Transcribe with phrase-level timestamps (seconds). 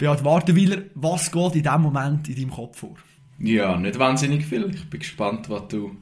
[0.00, 2.94] Beat Wartenweiler, was geht in diesem Moment in deinem Kopf vor?
[3.38, 4.70] Ja, nicht wahnsinnig viel.
[4.74, 5.94] Ich bin gespannt, was du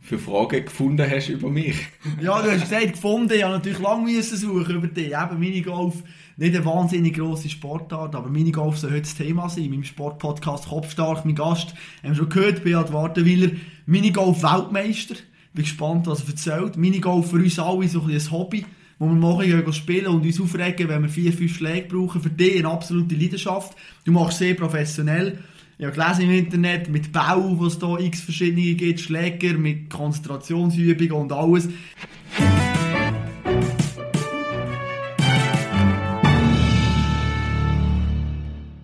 [0.00, 1.76] für Fragen gefunden hast über mich.
[2.22, 3.34] ja, du hast gesagt, gefunden.
[3.34, 5.12] Ich habe natürlich lange suchen über dich.
[5.12, 6.02] Eben Minigolf,
[6.38, 9.64] nicht eine wahnsinnig grosse Sportart, aber Minigolf soll heute das Thema sein.
[9.64, 13.50] In meinem Sportpodcast Kopfstark, mein Gast, haben wir schon gehört, Beat Wartenweiler,
[13.84, 15.16] Minigolf-Weltmeister.
[15.52, 16.78] Bin gespannt, was er erzählt.
[16.78, 18.64] Minigolf für uns alle so ein, ein Hobby,
[18.98, 22.20] wo wir morgen spielen und uns aufregen, wenn wir vier, fünf Schläge brauchen.
[22.20, 23.76] Für dich eine absolute Leidenschaft.
[24.04, 25.38] Du machst sehr professionell.
[25.80, 31.12] Habe gelesen im Internet mit Bau, wo es da x verschiedene gibt, Schläger mit Konzentrationsübungen
[31.12, 31.68] und alles.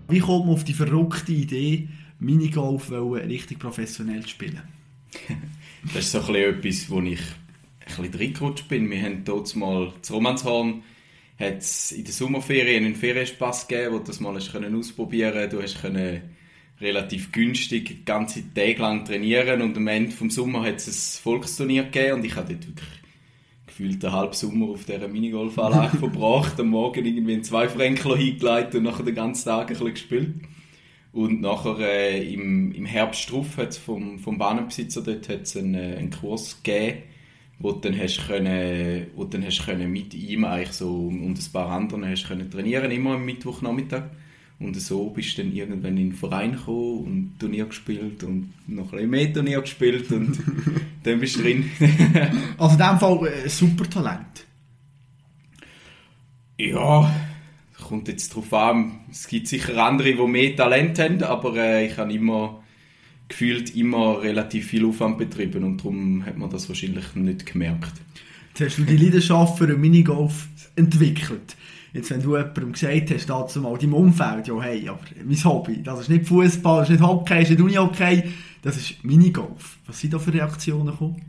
[0.09, 1.89] Wie kommt man auf die verrückte Idee,
[2.21, 4.63] Minigolf richtig professionell zu spielen?
[5.93, 7.19] das ist so ein etwas, wo ich
[7.87, 8.91] ein bisschen reingerutscht bin.
[8.91, 10.83] Wir haben dort mal zu Romanshorn
[11.39, 15.61] hat in der Sommerferien einen Ferienspass gegeben, wo du das mal hast können ausprobieren Du
[15.61, 16.23] hast können
[16.81, 21.85] relativ günstig ganze Tage lang trainieren und am Ende des Sommers hat es ein Volksturnier
[21.85, 22.89] gegeben und ich habe dort wirklich
[23.67, 28.85] gefühlt einen halben Sommer auf dieser Minigolfanlage verbracht, am Morgen irgendwie zwei Fränkler hingelegt und
[28.85, 30.35] nachher den ganzen Tag ein bisschen gespielt.
[31.13, 35.75] Und nachher äh, im, im Herbst drauf hat es vom, vom Bahnenbesitzer dort hat's einen,
[35.75, 37.03] äh, einen Kurs gegeben,
[37.59, 41.53] wo du dann hast können, wo dann hast können mit ihm eigentlich so und ein
[41.53, 44.05] paar anderen hast können trainieren immer am Mittwochnachmittag.
[44.61, 48.93] Und so bist du dann irgendwann in den Verein gekommen und Turnier gespielt und noch
[48.93, 50.39] ein mehr Turnier gespielt und
[51.03, 51.71] dann bist du drin.
[52.59, 54.47] also in dem Fall ein super Talent.
[56.57, 57.13] Ja,
[57.85, 59.01] kommt jetzt darauf an.
[59.11, 62.64] Es gibt sicher andere, die mehr Talent haben, aber äh, ich habe immer
[63.29, 67.93] gefühlt immer relativ viel Aufwand betrieben und darum hat man das wahrscheinlich nicht gemerkt.
[68.51, 71.57] Jetzt hast du die Leidenschaft für den Minigolf entwickelt.
[71.93, 75.83] Jetzt, wenn du jemandem gesagt hast, dazu mal deinem Umfeld, ja, hey, aber mein Hobby,
[75.83, 78.23] das ist nicht Fußball, das ist nicht Hockey, das ist nicht Unihockey,
[78.63, 79.79] das ist Minigolf.
[79.87, 81.23] Was sind da für Reaktionen gekommen?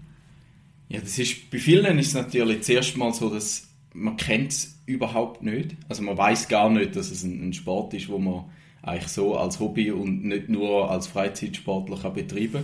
[0.89, 4.80] Ja, das ist, bei vielen ist es natürlich zuerst mal so, dass man kennt es
[4.86, 5.77] überhaupt nicht.
[5.89, 8.45] Also man weiß gar nicht, dass es ein, ein, Sport ist, wo man
[8.85, 12.63] eigentlich so als Hobby und nicht nur als Freizeitsportler kann betreiben.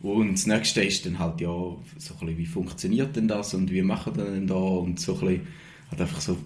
[0.00, 1.78] Und das nächste ist dann halt, ja, so
[2.14, 4.54] ein bisschen, wie funktioniert denn das und wie machen wir denn da?
[4.54, 5.46] Und so ein bisschen,
[5.90, 6.36] halt einfach so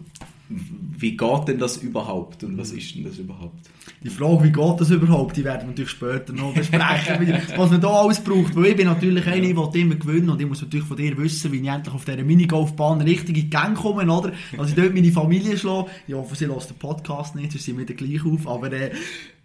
[0.49, 3.71] wie geht denn das überhaupt und was ist denn das überhaupt?
[4.03, 7.81] Die Frage, wie geht das überhaupt, die werden wir natürlich später noch besprechen, was man
[7.81, 8.55] da alles braucht.
[8.55, 11.53] Weil ich bin natürlich einer, der immer gewinnen und ich muss natürlich von dir wissen,
[11.53, 14.33] wie ich endlich auf dieser Minigolfbahn richtig in die Gang komme, oder?
[14.57, 15.91] Dass ich dort meine Familie schlage.
[16.07, 18.47] Ich hoffe, sie lässt den Podcast nicht, sonst sind wir gleich auf.
[18.47, 18.93] Aber äh,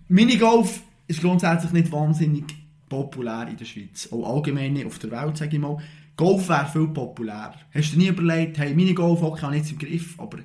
[0.09, 2.46] Minigolf ist grundsätzlich nicht wahnsinnig
[2.90, 4.09] populär in der Schweiz.
[4.12, 5.78] Auch allgemein auf der Welt, sage ich mal.
[6.16, 7.56] Golf wäre viel populärer.
[7.74, 10.40] Hast du dir nie überlegt, hey, Minigolf, okay, habe ich jetzt im Griff, aber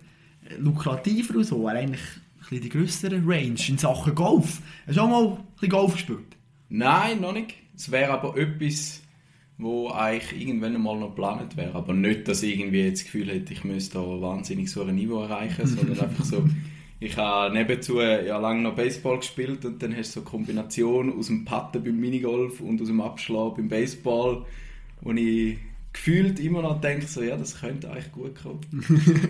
[0.59, 2.01] lukrativer und so, wäre eigentlich
[2.51, 4.61] ein die größere Range in Sachen Golf.
[4.87, 6.37] Hast du auch mal ein bisschen Golf gespielt?
[6.69, 7.55] Nein, noch nicht.
[7.77, 9.03] Es wäre aber etwas,
[9.59, 11.75] wo eigentlich irgendwann einmal noch geplant wäre.
[11.75, 15.23] Aber nicht, dass ich irgendwie das Gefühl hätte, ich müsste da wahnsinnig so ein Niveau
[15.23, 16.45] erreichen, sondern einfach so,
[17.01, 21.19] ich habe nebenzu ja lange noch Baseball gespielt und dann hast du so eine Kombination
[21.19, 24.45] aus dem Patten beim Minigolf und aus dem Abschlag beim Baseball,
[25.01, 25.59] wo ich
[25.93, 28.61] gefühlt immer noch denke, so, ja, das könnte eigentlich gut kommen.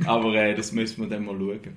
[0.06, 1.76] Aber äh, das müssen wir dann mal schauen.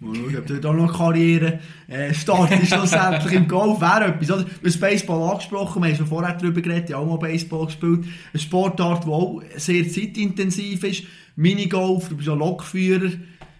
[0.00, 4.30] Mal schauen, ob du da noch Karriere äh, startest, schlussendlich im Golf wäre etwas.
[4.30, 4.44] Oder?
[4.44, 7.66] Du hast Baseball angesprochen, wir haben schon vorher darüber geredet, ich habe auch mal Baseball
[7.66, 8.04] gespielt.
[8.32, 11.04] Eine Sportart, die auch sehr zeitintensiv ist.
[11.36, 13.12] Minigolf, du bist ja Lokführer.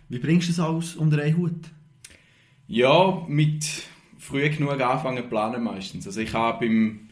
[0.08, 1.70] Wie bringst du das alles unter einen Hut?
[2.66, 3.66] Ja, mit
[4.18, 6.06] früh genug anfangen planen meistens.
[6.06, 7.03] Also ich habe beim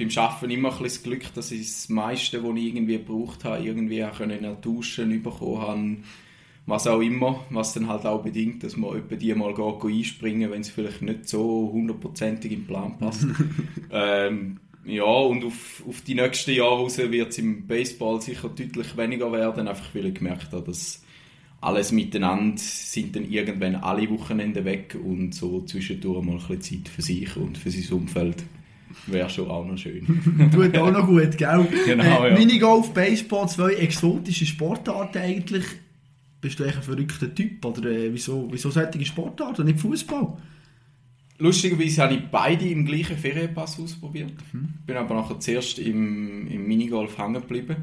[0.00, 3.62] beim Arbeiten immer ein das Glück, dass ich das meiste, was ich irgendwie gebraucht habe,
[3.62, 5.96] irgendwie auch in der Dusche bekommen habe.
[6.66, 10.50] Was auch immer, was dann halt auch bedingt, dass man etwa die mal geht, einspringen
[10.50, 13.26] wenn es vielleicht nicht so hundertprozentig im Plan passt.
[13.92, 18.96] ähm, ja, und auf, auf die nächsten Jahre raus wird es im Baseball sicher deutlich
[18.96, 21.02] weniger werden, einfach weil ich gemerkt habe, dass
[21.60, 26.88] alles miteinander sind dann irgendwann alle Wochenende weg und so zwischendurch mal ein bisschen Zeit
[26.88, 28.44] für sich und für sein Umfeld
[29.06, 30.50] Wäre schon auch noch schön.
[30.52, 31.68] Tut auch noch gut, gell?
[31.86, 32.38] Genau, äh, ja.
[32.38, 35.64] Minigolf, Baseball, zwei exotische Sportarten eigentlich.
[36.40, 37.64] Bist du eigentlich ein verrückter Typ?
[37.64, 40.36] Oder äh, wieso, wieso solche Sportarten, nicht Fußball?
[41.38, 44.32] Lustigerweise habe ich beide im gleichen Ferienpass ausprobiert.
[44.52, 44.74] Mhm.
[44.86, 47.76] Bin aber nachher zuerst im, im Minigolf hängen geblieben.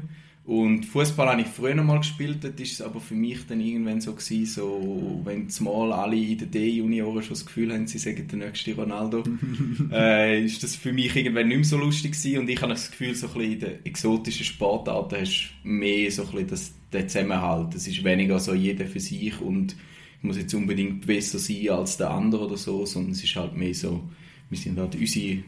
[0.48, 4.00] Und Fußball habe ich früher noch mal gespielt, das ist aber für mich dann irgendwann
[4.00, 8.26] so gewesen, so, wenn zumal alle in den D-Junioren schon das Gefühl haben, sie sagen
[8.26, 9.24] der nächste Ronaldo,
[9.92, 12.90] äh, ist das für mich irgendwann nicht mehr so lustig gewesen und ich habe das
[12.90, 16.72] Gefühl, so ein bisschen in den exotischen Sportarten hast du mehr so ein bisschen das,
[16.94, 17.74] den Zusammenhalt.
[17.74, 21.98] Es ist weniger so jeder für sich und ich muss jetzt unbedingt besser sein als
[21.98, 24.02] der andere oder so, sondern es ist halt mehr so,
[24.48, 25.42] wir sind halt unsere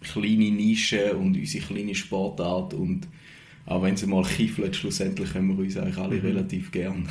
[0.00, 3.08] kleine Nische und unsere kleine Sportart und
[3.68, 6.22] auch wenn sie mal kiffelt, schlussendlich haben wir uns eigentlich alle mhm.
[6.22, 7.06] relativ gern.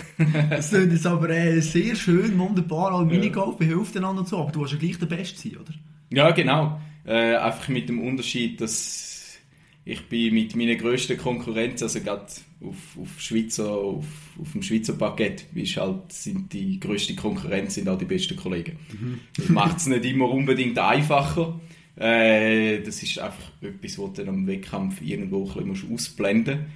[0.50, 3.68] das klingt jetzt aber äh, sehr schön, wunderbar, auch Minigolf, ja.
[3.68, 5.74] hilft einander und so, aber du willst ja gleich der Beste sein, oder?
[6.09, 6.81] Ja, genau.
[7.06, 9.38] Äh, einfach mit dem Unterschied, dass
[9.86, 12.25] ich bin mit meinen grössten Konkurrenz, also gerade
[12.62, 14.06] auf, auf, Schweizer, auf,
[14.42, 18.80] auf dem Schweizer Parkett, ist halt, sind die grösste Konkurrenz sind auch die besten Kollegen.
[18.92, 19.19] Mhm.
[19.38, 21.60] Das macht es nicht immer unbedingt einfacher.
[21.98, 26.72] Äh, das ist einfach etwas, was du am Wettkampf irgendwo ein bisschen ausblenden musst.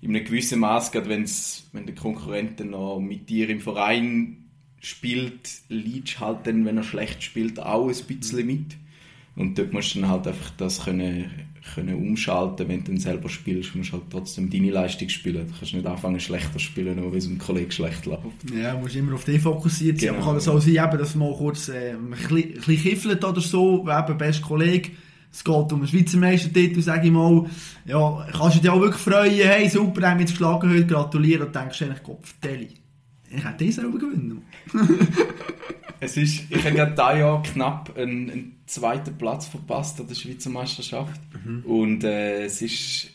[0.00, 4.44] In einem gewissen Maß, gerade wenn der Konkurrent dann noch mit dir im Verein
[4.80, 8.76] spielt, liegt halt dann, wenn er schlecht spielt, auch ein bisschen mit.
[9.36, 11.30] Und dort musst du dann halt einfach das können,
[11.74, 15.46] können umschalten, wenn du dann selber spielst, musst du halt trotzdem deine Leistung spielen.
[15.46, 18.22] Du kannst nicht anfangen schlechter spielen, nur weil es einem Kollegen schlecht läuft.
[18.54, 20.10] Ja, du musst immer auf dich fokussiert sein.
[20.10, 20.20] Genau.
[20.20, 23.88] Aber kann es auch sein, dass man kurz äh, ein bisschen, bisschen kiffelt oder so,
[23.88, 24.90] eben best Kollege,
[25.32, 27.46] es geht um einen Schweizer Meistertitel, sage ich mal,
[27.86, 31.46] ja, kannst du dich auch wirklich freuen, hey, super, haben wir jetzt geschlagen heute, gratulieren
[31.46, 32.68] und denkst eigentlich, Gott, Deli,
[33.30, 34.42] ich hätte das selber gewinnen.
[36.00, 40.14] es ist, ich habe gerade dieses Jahr knapp einen, einen, zweiten Platz verpasst an der
[40.14, 41.20] Schweizer Meisterschaft.
[41.44, 41.64] Mhm.
[41.64, 43.10] Und äh, es ist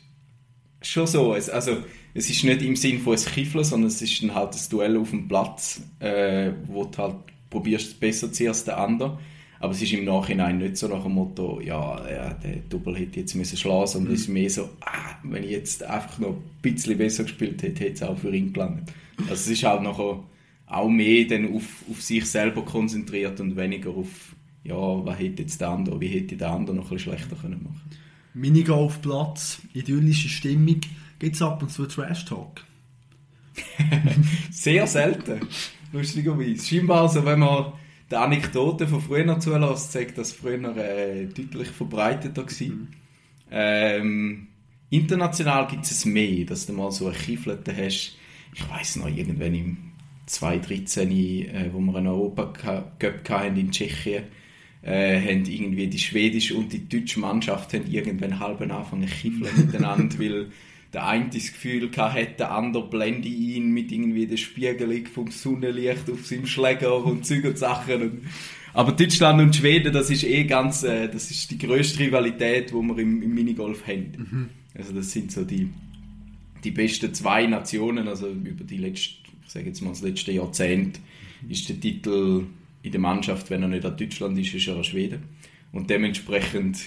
[0.81, 1.33] schon so.
[1.33, 1.77] Es, also,
[2.13, 4.97] es ist nicht im Sinn von ein Kiffeln, sondern es ist dann halt ein Duell
[4.97, 7.15] auf dem Platz, äh, wo du halt
[7.49, 9.19] probierst, besser zu als der andere.
[9.59, 13.19] Aber es ist im Nachhinein nicht so nach dem Motto, ja, ja der Double hätte
[13.19, 14.15] jetzt müssen schlagen, sondern mhm.
[14.15, 17.83] es ist mehr so, ah, wenn ich jetzt einfach noch ein bisschen besser gespielt hätte,
[17.83, 18.89] hätte es auch für ihn gelangt.
[19.21, 20.23] Also es ist halt nachher
[20.69, 25.59] auch mehr dann auf, auf sich selber konzentriert und weniger auf, ja, was hätte jetzt
[25.59, 27.81] der andere, wie hätte der andere noch ein bisschen schlechter können machen
[28.35, 30.81] Minigolfplatz, idyllische Stimmung,
[31.17, 32.63] gibt es ab und zu Trash-Talk?
[34.51, 35.41] Sehr selten,
[35.91, 36.63] lustigerweise.
[36.63, 37.73] Scheinbar, also, wenn man
[38.09, 42.79] die Anekdote von früher zulässt, zeigt das früher äh, deutlich verbreiteter gewesen.
[42.79, 42.87] Mhm.
[43.51, 44.47] Ähm,
[44.91, 48.15] international gibt es mehr, dass du mal so eine Kieflete hast.
[48.53, 49.88] Ich weiß noch, irgendwann im
[50.29, 54.23] 2013, äh, wo wir einen Europacup hatten in Tschechien,
[54.81, 59.51] äh, haben irgendwie die schwedische und die deutsche Mannschaft haben irgendwann halb angefangen zu kieflen
[59.57, 60.47] miteinander, weil
[60.93, 66.09] der eine das Gefühl hatte, der andere blende ihn mit irgendwie der Spiegelung vom Sonnenlicht
[66.09, 68.01] auf seinem Schläger und Zeug und Sachen.
[68.01, 68.21] Und,
[68.73, 72.73] aber Deutschland und Schweden, das ist eh ganz, äh, das ist die grösste Rivalität, die
[72.73, 74.11] wir im, im Minigolf haben.
[74.17, 74.49] Mhm.
[74.75, 75.69] Also das sind so die,
[76.63, 79.18] die besten zwei Nationen, also über die letzten,
[79.49, 80.99] ich sage jetzt mal das letzte Jahrzehnt,
[81.49, 82.43] ist der Titel
[82.83, 85.23] in der Mannschaft, wenn er nicht an Deutschland ist, ist er an Schweden.
[85.71, 86.77] Und dementsprechend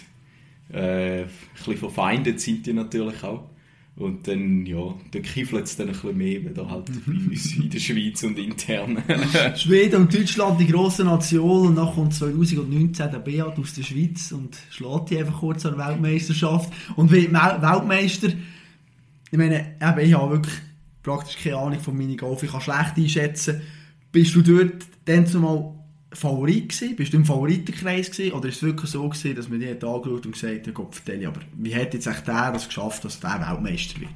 [0.73, 3.49] äh, ein bisschen verfeindet sind die natürlich auch.
[3.97, 7.69] Und dann, ja, dann kiffelt es dann ein bisschen mehr, wenn halt bei uns in
[7.69, 9.03] der Schweiz und intern.
[9.57, 14.31] Schweden und Deutschland, die grossen Nationen, und dann kommt 2019 der Beat aus der Schweiz
[14.31, 16.73] und schlägt die einfach kurz an der Weltmeisterschaft.
[16.95, 20.55] Und wie Weltmeister, ich meine, eben, ich habe wirklich
[21.03, 23.63] praktisch keine Ahnung von Minigolf, ich kann schlecht einschätzen.
[24.11, 25.75] Bist du dort dann zumal
[26.13, 26.97] Favorit gewesen?
[26.97, 28.33] Bist du im Favoritenkreis gewesen?
[28.33, 30.95] Oder ist es wirklich so gewesen, dass man dich hat angeschaut und gesagt hat, Gott
[30.95, 34.11] vertelle, aber wie hat jetzt echt der das geschafft, dass der Weltmeister wird?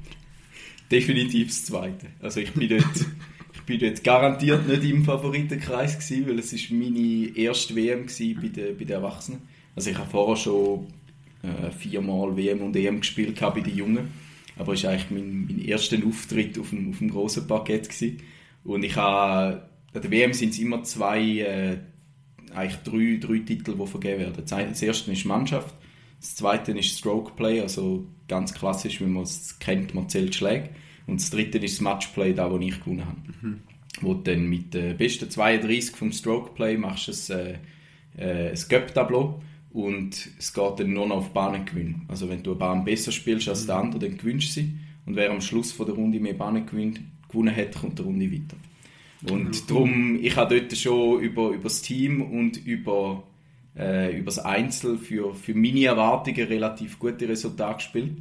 [0.90, 2.06] Definitiv das Zweite.
[2.20, 2.84] Also ich bin dort,
[3.54, 8.48] ich bin dort garantiert nicht im Favoritenkreis gewesen, weil es ist meine erste WM bei
[8.48, 9.40] den, bei den Erwachsenen.
[9.74, 10.86] Also ich habe vorher schon
[11.42, 14.25] äh, viermal WM und EM gespielt bei den Jungen.
[14.56, 17.88] Aber es war eigentlich mein, mein erster Auftritt auf dem, auf dem grossen Parkett.
[17.88, 18.22] Gewesen.
[18.64, 21.78] Und ich habe bei der WM sind es immer zwei, äh,
[22.54, 24.44] eigentlich drei, drei Titel, die vergeben werden.
[24.46, 25.74] Das erste ist Mannschaft,
[26.20, 30.68] das zweite ist Stroke Play, also ganz klassisch, wie man es kennt, man zählt Schläge.
[31.06, 33.20] Und das dritte ist das Matchplay, da wo ich gewonnen habe.
[33.40, 33.60] Mhm.
[34.02, 37.58] Wo dann mit den besten 32 vom Stroke Play machst du ein,
[38.18, 39.40] äh, ein Göpp-Tableau
[39.76, 42.06] und es geht dann nur noch auf Bahnengewinn.
[42.08, 44.72] Also wenn du eine Bahn besser spielst als der andere, dann gewinnst du sie.
[45.04, 48.56] Und wer am Schluss von der Runde mehr Bahnen gewonnen hat, kommt der Runde weiter.
[49.30, 53.24] Und darum, ich habe dort schon über, über das Team und über,
[53.76, 58.12] äh, über das Einzel für, für meine Erwartungen relativ gute Resultate gespielt.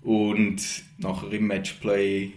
[0.00, 2.32] Und nachher im Matchplay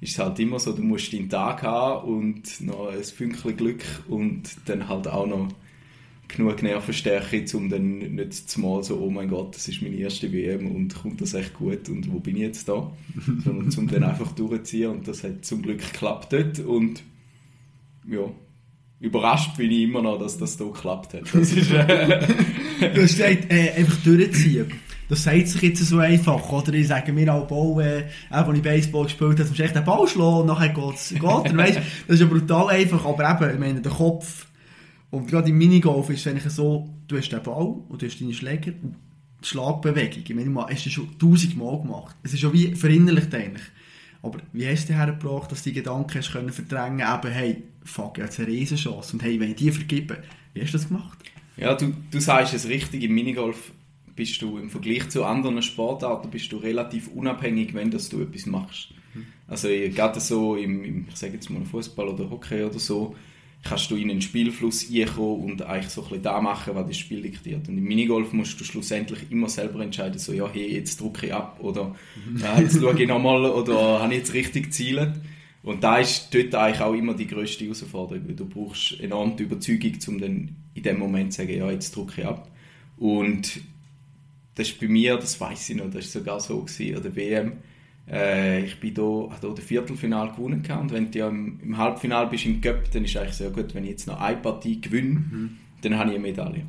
[0.00, 3.82] ist es halt immer so, du musst deinen Tag haben und noch ein Fünkchen Glück
[4.06, 5.48] und dann halt auch noch
[6.28, 10.30] genug Nervenstärke, um dann nicht zu mal so, oh mein Gott, das ist meine erste
[10.32, 12.92] WM und kommt das echt gut und wo bin ich jetzt da?
[13.44, 17.02] Sondern um dann einfach durchzuziehen und das hat zum Glück geklappt dort und
[18.06, 18.30] ja,
[19.00, 21.22] überrascht bin ich immer noch, dass das hier geklappt hat.
[21.32, 22.20] Das ist, äh...
[22.94, 24.72] du hast gesagt, äh, einfach durchziehen.
[25.08, 26.74] das sagt sich jetzt so einfach, oder?
[26.74, 29.76] Ich sage mir auch Ball, äh, auch als ich Baseball gespielt habe, musst du echt
[29.76, 31.78] den Ball schlagen und nachher geht weißt?
[32.06, 34.46] Das ist ja brutal einfach, aber eben, ich meine, der Kopf,
[35.10, 38.20] und gerade im Minigolf ist es eigentlich so, du hast den Ball und du hast
[38.20, 38.96] deine Schläger und
[39.42, 42.16] die Schlagbewegung, ich meine, hast du schon tausendmal gemacht.
[42.22, 43.62] Es ist schon wie verinnerlicht eigentlich.
[44.20, 48.18] Aber wie hast du hergebracht, dass du die Gedanken hast können verdrängen, eben, hey, fuck,
[48.18, 50.22] jetzt eine Riesenchance und hey, wenn ich die vergebe,
[50.54, 51.18] wie hast du das gemacht?
[51.56, 53.72] Ja, du, du sagst es richtig, im Minigolf
[54.14, 58.46] bist du im Vergleich zu anderen Sportarten bist du relativ unabhängig, wenn das du etwas
[58.46, 58.88] machst.
[59.14, 59.26] Mhm.
[59.46, 63.14] Also gerade so im, im ich sage jetzt mal Fußball oder Hockey oder so,
[63.64, 66.96] kannst du in einen Spielfluss reinkommen und eigentlich so ein bisschen da machen, was das
[66.96, 67.68] Spiel diktiert.
[67.68, 71.34] Und im Minigolf musst du schlussendlich immer selber entscheiden, so, ja, hey, jetzt drücke ich
[71.34, 71.94] ab oder
[72.40, 75.12] ja, jetzt schaue ich nochmal oder habe ich jetzt richtig gezielt.
[75.62, 79.42] Und da ist dort eigentlich auch immer die grösste Herausforderung, weil du brauchst enorm die
[79.42, 82.50] Überzeugung, um dann in dem Moment zu sagen, ja, jetzt drücke ich ab.
[82.96, 83.60] Und
[84.54, 87.16] das ist bei mir, das weiß ich noch, das war sogar so gewesen, an der
[87.16, 87.52] WM,
[88.10, 90.82] äh, ich bin habe da das Viertelfinal gewonnen gehabt.
[90.82, 93.50] und wenn du ja im, im Halbfinale bist im Cup, dann ist es eigentlich sehr
[93.50, 95.56] gut, wenn ich jetzt noch eine Partie gewinne, mhm.
[95.82, 96.64] dann habe ich eine Medaille.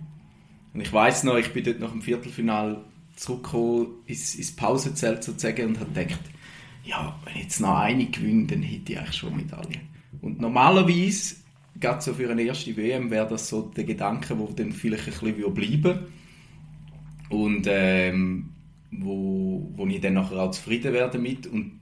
[0.73, 2.83] Und ich weiß noch, ich bin dort nach dem Viertelfinal
[3.15, 6.19] zurückgekommen ins, ins Pausenzelt sozusagen und habe gedacht,
[6.83, 9.81] ja, wenn ich jetzt noch eine gewinne, dann hätte ich eigentlich schon eine Medaille.
[10.21, 11.35] Und normalerweise,
[11.79, 15.33] gerade so für eine erste WM, wäre das so der Gedanke, der dann vielleicht ein
[15.33, 16.07] bisschen bleiben würde.
[17.29, 18.49] Und ähm,
[18.91, 21.79] wo, wo ich dann nachher auch zufrieden werde damit und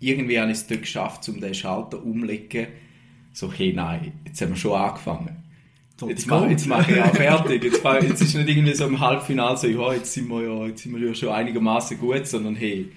[0.00, 2.66] irgendwie habe ich es dort geschafft, um den Schalter umzulegen,
[3.32, 5.36] so, hey, nein, jetzt haben wir schon angefangen.
[6.08, 7.64] Jetzt mache, jetzt mache ich auch fertig.
[7.64, 10.82] Jetzt, jetzt ist nicht irgendwie so im Halbfinale so, ja, jetzt sind wir ja, jetzt
[10.82, 12.90] sind wir ja schon einigermaßen gut, sondern hey,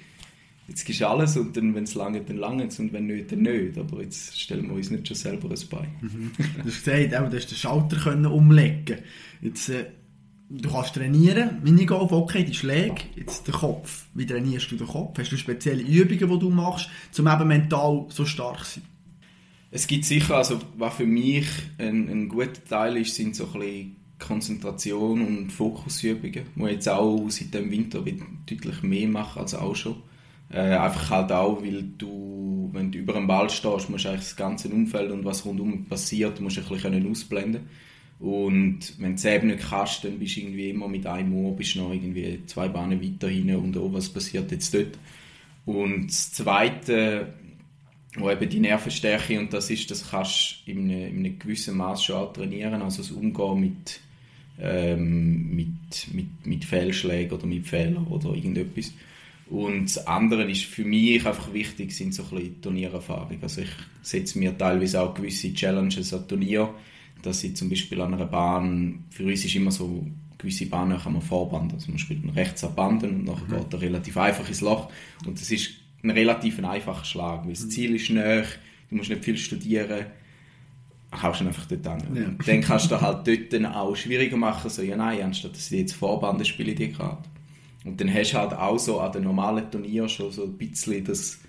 [0.68, 3.44] jetzt gibst du alles und dann, wenn es lange, dann lange und wenn nicht, dann
[3.44, 3.78] nicht.
[3.78, 5.96] Aber jetzt stellen wir uns nicht schon selber ein Bein.
[6.02, 6.32] Mhm.
[6.38, 8.98] Du hast gesagt, du hast den Schalter können umlegen
[9.42, 9.86] Jetzt äh,
[10.50, 14.06] du kannst trainieren, Minigolf, okay, die Schläge, jetzt der Kopf.
[14.14, 15.18] Wie trainierst du den Kopf?
[15.20, 18.90] Hast du spezielle Übungen, die du machst, um eben mental so stark zu sein?
[19.70, 23.60] Es gibt sicher, also was für mich ein, ein guter Teil ist, sind so ein
[23.60, 29.54] bisschen Konzentration und Fokusübungen, die ich jetzt auch seit dem Winter deutlich mehr mache als
[29.54, 29.98] auch schon.
[30.50, 34.24] Äh, einfach halt auch, weil du, wenn du über einen Ball stehst, musst du eigentlich
[34.24, 37.70] das ganze Umfeld und was rundum passiert, musst du ein bisschen ausblenden können.
[38.20, 41.56] Und wenn du es eben nicht kannst, dann bist du irgendwie immer mit einem Ohr
[41.56, 44.98] bist noch irgendwie zwei Bahnen weiter hinten und oh, was passiert jetzt dort.
[45.66, 47.34] Und das Zweite,
[48.16, 51.78] wo eben die Nervenstärke und das ist, das kannst du in einem, in einem gewissen
[51.78, 54.00] Maß schon trainieren, also das Umgehen mit,
[54.60, 58.94] ähm, mit, mit, mit Fehlschlägen oder mit Fehlern oder irgendetwas.
[59.50, 63.38] Und das andere ist für mich einfach wichtig, sind so ein bisschen Turniererfahrung.
[63.42, 63.70] Also ich
[64.02, 66.74] setze mir teilweise auch gewisse Challenges an Turnier
[67.22, 70.06] dass ich zum Beispiel an einer Bahn, für uns ist immer so,
[70.38, 73.50] gewisse Bahnen kann man vorbanden, also man spielt rechts an Banden und dann mhm.
[73.50, 74.90] geht er relativ einfach ins Loch
[75.26, 75.72] und das ist
[76.04, 77.70] ein relativ einfacher Schlag, weil das mhm.
[77.72, 78.46] Ziel ist näher,
[78.90, 80.06] du musst nicht viel studieren,
[81.12, 82.04] haust du einfach dort an.
[82.16, 82.30] Ja.
[82.46, 85.80] Dann kannst du halt dort dann auch schwieriger machen, so, ja nein, anstatt dass ich
[85.80, 87.24] jetzt vorbande, spiele ich die gerade.
[87.84, 91.06] Und dann hast du halt auch so an den normalen Turnieren schon so ein bisschen
[91.06, 91.40] das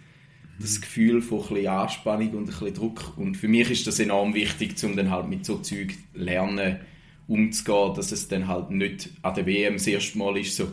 [0.61, 3.17] das Gefühl von ein bisschen Anspannung und ein bisschen Druck.
[3.17, 6.79] Und für mich ist das enorm wichtig, um dann halt mit so Zeug lernen
[7.27, 10.73] umzugehen, dass es dann halt nicht an der WM das erste Mal ist, so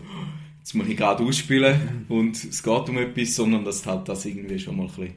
[0.65, 4.25] jetzt muss ich gerade ausspielen und es geht um etwas, sondern dass du halt das
[4.25, 5.13] irgendwie schon mal ein bisschen, ein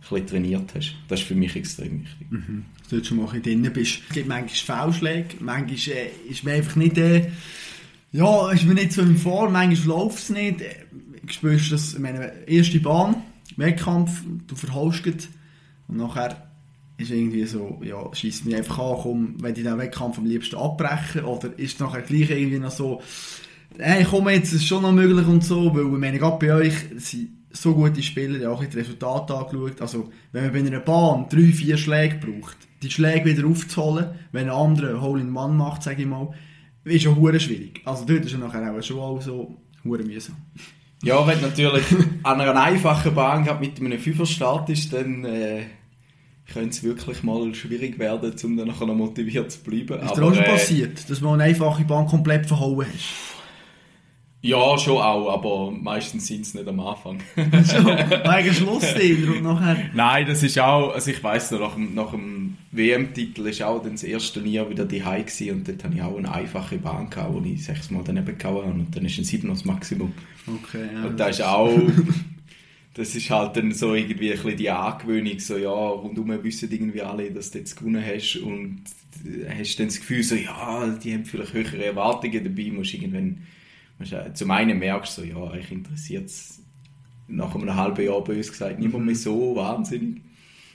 [0.00, 0.96] bisschen trainiert hast.
[1.06, 2.30] Das ist für mich extrem wichtig.
[2.30, 2.64] Mhm.
[2.80, 4.00] Dass du schon mal drin bist.
[4.08, 6.98] Es gibt manchmal Foulschläge, manchmal äh, ist man einfach nicht...
[6.98, 7.30] Äh,
[8.12, 10.60] ja, ist mir nicht so im Vor, manchmal läuft es nicht.
[10.60, 10.74] Äh,
[11.28, 13.22] spürst das, meine erste Bahn,
[13.60, 15.06] Wettkampf, du verhaust
[15.88, 16.50] und nachher
[16.98, 20.56] ist irgendwie so, ja, schießt mich einfach an, komm, wenn ich den Wettkampf am liebsten
[20.56, 23.00] abbrechen oder ist nachher gleich irgendwie noch so,
[23.78, 26.74] hey, komm jetzt, ist schon noch möglich und so, weil ich meine, gerade bei euch
[26.96, 31.26] sind so gute Spieler, die auch die Resultate angeschaut, also wenn man bei einer Bahn
[31.28, 36.08] drei, vier Schläge braucht, die Schläge wieder aufzuholen, wenn ein anderer Hole-in-One macht, sage ich
[36.08, 36.32] mal,
[36.84, 37.82] ist hure schwierig.
[37.84, 40.36] Also dort ist er nachher auch schon auch so mühsam.
[41.02, 41.84] Ja, wenn natürlich
[42.22, 45.62] an einer einfachen Bahn mit einem Fünfer startest, dann äh,
[46.52, 50.00] könnte es wirklich mal schwierig werden, um dann noch motiviert zu bleiben.
[50.00, 53.30] Ist dir auch schon äh, passiert, dass man eine einfache Bahn komplett verhauen hast?
[54.42, 57.20] Ja, schon auch, aber meistens sind es nicht am Anfang.
[57.36, 57.86] schon?
[57.86, 59.76] Wegen Schlussdienst und nachher?
[59.92, 62.39] Nein, das ist auch, also ich weiss noch, nach dem, nach dem
[62.72, 66.16] WM-Titel ist auch dann das erste Turnier wieder die gewesen und dort hatte ich auch
[66.16, 69.54] eine einfache Bahn, gehabt, wo ich sechsmal daneben gehauen habe und dann ist ein Siebener
[69.54, 70.12] das Maximum.
[70.46, 71.04] Okay, ja.
[71.04, 71.78] Und da ist auch,
[72.94, 77.02] das ist halt dann so irgendwie ein bisschen die Angewöhnung, so ja, rundum wissen irgendwie
[77.02, 78.82] alle, dass du jetzt gewonnen hast und
[79.48, 83.42] hast dann das Gefühl so, ja, die haben vielleicht höhere Erwartungen dabei, musst irgendwann
[84.34, 86.60] Zum einen merkst du so, ja, ich interessiert es
[87.30, 90.22] nach einem halben Jahr bös gesagt niemand mehr so wahnsinnig.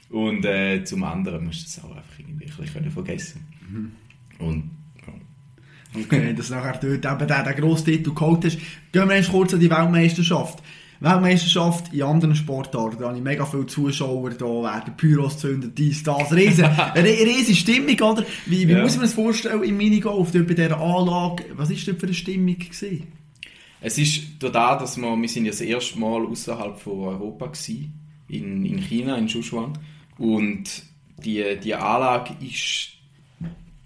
[0.10, 3.48] Und äh, zum anderen musst du es auch einfach irgendwie ein bisschen vergessen.
[3.70, 3.92] Mhm.
[4.40, 4.72] Und
[5.06, 6.02] ja.
[6.02, 8.58] Okay, dass nachher dort eben der, der grosse Titel geholt hast.
[8.92, 10.62] Gehen wir kurz an die Weltmeisterschaft.
[11.00, 16.04] Weltmeisterschaft in anderen Sportarten, da habe ich mega viele Zuschauer, da werden Pyros zündet, dies,
[16.04, 18.26] das, riesen, riesen Stimmung, oder?
[18.46, 18.82] Wie, wie ja.
[18.82, 22.14] muss man das vorstellen im Minigolf, dort bei dieser Anlage, was war dort für eine
[22.14, 23.08] Stimmung gewesen?
[23.82, 27.94] Es ist da, dass wir, wir sind ja das erste Mal außerhalb von Europa gewesen,
[28.28, 29.78] in, in China, in Sichuan,
[30.17, 30.84] und
[31.24, 32.93] die, die Anlage ist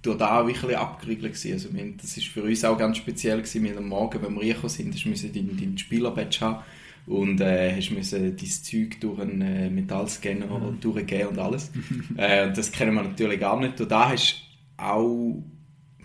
[0.01, 1.53] total ein bisschen abgeriegelt gewesen.
[1.53, 3.63] Also wir, das ist für uns auch ganz speziell gewesen.
[3.63, 6.63] Wir am Morgen, wenn wir reingekommen sind, mussten wir dein, dein Spielerbadge haben
[7.05, 10.79] und äh, hast müssen dein Zeug durch einen äh, Metallscanner mhm.
[10.79, 11.71] durchgehen und alles.
[12.17, 13.81] äh, das kennen wir natürlich gar nicht.
[13.81, 14.43] Und da hast
[14.77, 15.43] auch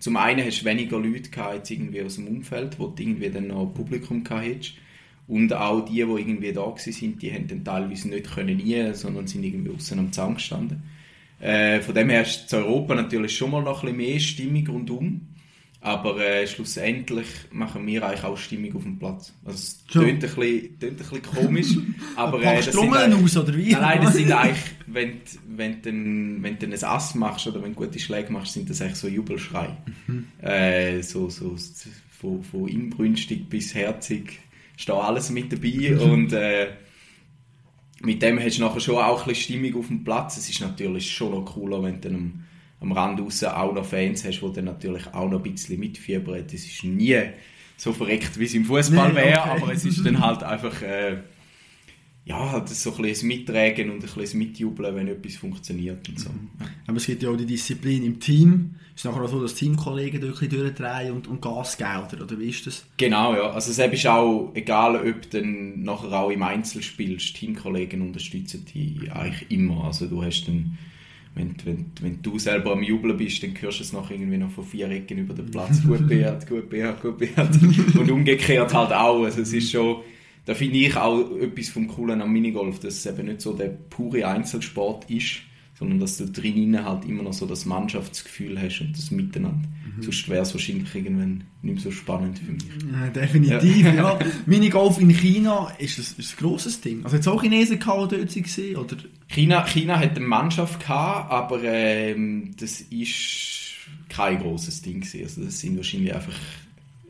[0.00, 3.46] zum einen hast du weniger Leute gehabt, irgendwie aus dem Umfeld, wo du irgendwie dann
[3.46, 4.74] noch Publikum gehabt
[5.26, 9.26] und auch die, die irgendwie da waren, die haben dann teilweise nicht können nie, sondern
[9.26, 10.82] sind irgendwie außen am Zaun gestanden.
[11.40, 14.66] Äh, von dem her ist zu Europa natürlich schon mal noch ein bisschen mehr Stimmung
[14.66, 15.20] rundum.
[15.80, 19.34] Aber äh, schlussendlich machen wir eigentlich auch Stimmung auf dem Platz.
[19.44, 21.76] Also es klingt ein, bisschen, klingt ein bisschen komisch,
[22.16, 22.42] aber...
[22.42, 23.72] Äh, das sind aus, oder wie?
[23.72, 27.84] Nein, das sind eigentlich, wenn, wenn, du, wenn du ein Ass machst oder wenn du
[27.84, 29.76] gute Schläge machst, sind das eigentlich so Jubelschrei.
[30.06, 30.28] Mhm.
[30.40, 31.54] Äh, so, so
[32.18, 34.38] von, von inbrünstig bis herzig
[34.86, 36.68] da alles mit dabei und äh,
[38.00, 40.36] mit dem hast du nachher schon auch ein bisschen Stimmung auf dem Platz.
[40.36, 42.44] Es ist natürlich schon noch cooler, wenn du am
[42.84, 46.44] am Rand raus auch noch Fans hast, die dann natürlich auch noch ein bisschen mitfiebern.
[46.44, 47.20] Das ist nie
[47.76, 49.62] so verreckt, wie es im Fußball wäre, okay.
[49.62, 51.16] aber es ist dann halt einfach äh,
[52.26, 56.30] ja, halt so ein bisschen Mittragen und ein bisschen Mitjubeln, wenn etwas funktioniert und so.
[56.30, 56.48] Mhm.
[56.86, 58.76] Aber es gibt ja auch die Disziplin im Team.
[58.94, 62.66] Es ist nachher auch so, dass Teamkollegen durchdrehen und, und Gas gelten, oder wie ist
[62.66, 62.84] das?
[62.96, 63.50] Genau, ja.
[63.50, 68.64] Also es ist auch egal, ob du dann nachher auch im Einzel spielst, Teamkollegen unterstützen
[68.64, 69.84] dich eigentlich immer.
[69.84, 70.78] Also du hast dann
[71.34, 74.50] wenn, wenn, wenn du selber am Jubeln bist, dann hörst du es noch irgendwie noch
[74.50, 75.82] von vier Ecken über den Platz.
[75.82, 77.96] gut Beat, gut Beat, gut Beat.
[77.98, 79.24] Und umgekehrt halt auch.
[79.24, 79.96] Also es ist schon,
[80.44, 83.68] da finde ich auch etwas vom Coolen am Minigolf, dass es eben nicht so der
[83.68, 85.40] pure Einzelsport ist,
[85.78, 89.68] sondern dass du drinnen halt immer noch so das Mannschaftsgefühl hast und das Miteinander.
[89.96, 90.02] Mhm.
[90.02, 92.62] Sonst wäre es wahrscheinlich irgendwann nicht mehr so spannend für mich.
[92.92, 93.94] Ja, definitiv, ja.
[93.94, 94.18] ja.
[94.46, 97.04] Minigolf in China ist ein, ist ein grosses Ding.
[97.04, 98.96] Also jetzt auch Chinesen gehabt, dort waren, oder?
[99.28, 103.64] China, China hat eine Mannschaft gehabt, aber ähm, das ist
[104.08, 105.24] kein grosses Ding gewesen.
[105.24, 106.38] Also das sind wahrscheinlich einfach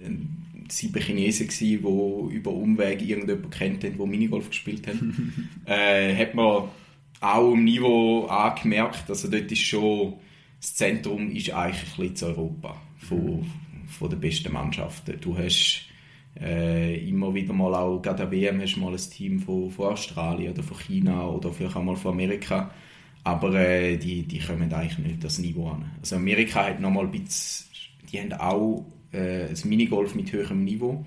[0.03, 5.51] ähm, sieben Chinesen gewesen, die über Umweg irgendjemanden kennt haben, der Minigolf gespielt haben.
[5.67, 6.69] äh, hat man
[7.21, 10.15] auch im Niveau angemerkt, also dort ist schon,
[10.61, 13.51] das Zentrum ist eigentlich ein bisschen zu Europa von,
[13.87, 15.19] von den besten Mannschaften.
[15.21, 15.87] Du hast
[16.41, 19.93] äh, immer wieder mal auch, gerade an WM hast du mal ein Team von, von
[19.93, 22.71] Australien oder von China oder vielleicht auch mal von Amerika,
[23.23, 25.93] aber äh, die, die kommen eigentlich nicht das Niveau an.
[26.01, 27.67] Also Amerika hat nochmal ein bisschen,
[28.11, 31.05] die haben auch äh, ein Minigolf mit höherem Niveau,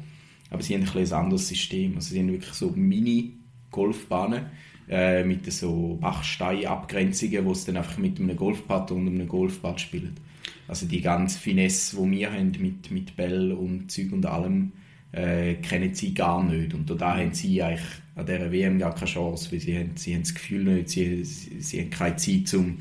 [0.49, 1.95] aber sie haben ein, ein anderes System.
[1.95, 4.45] Also sie haben wirklich so Mini-Golfbahnen
[4.89, 10.15] äh, mit so Bachstein-Abgrenzungen, wo es dann einfach mit einem Golfpad und einem Golfbad spielen.
[10.67, 14.71] Also die ganze Finesse, die wir haben mit, mit Bell und Zeug und allem,
[15.11, 16.73] äh, kennen sie gar nicht.
[16.73, 20.13] Und da haben sie eigentlich an dieser WM gar keine Chance, weil sie haben, sie
[20.13, 22.79] haben das Gefühl nicht, sie, sie, sie haben keine Zeit, um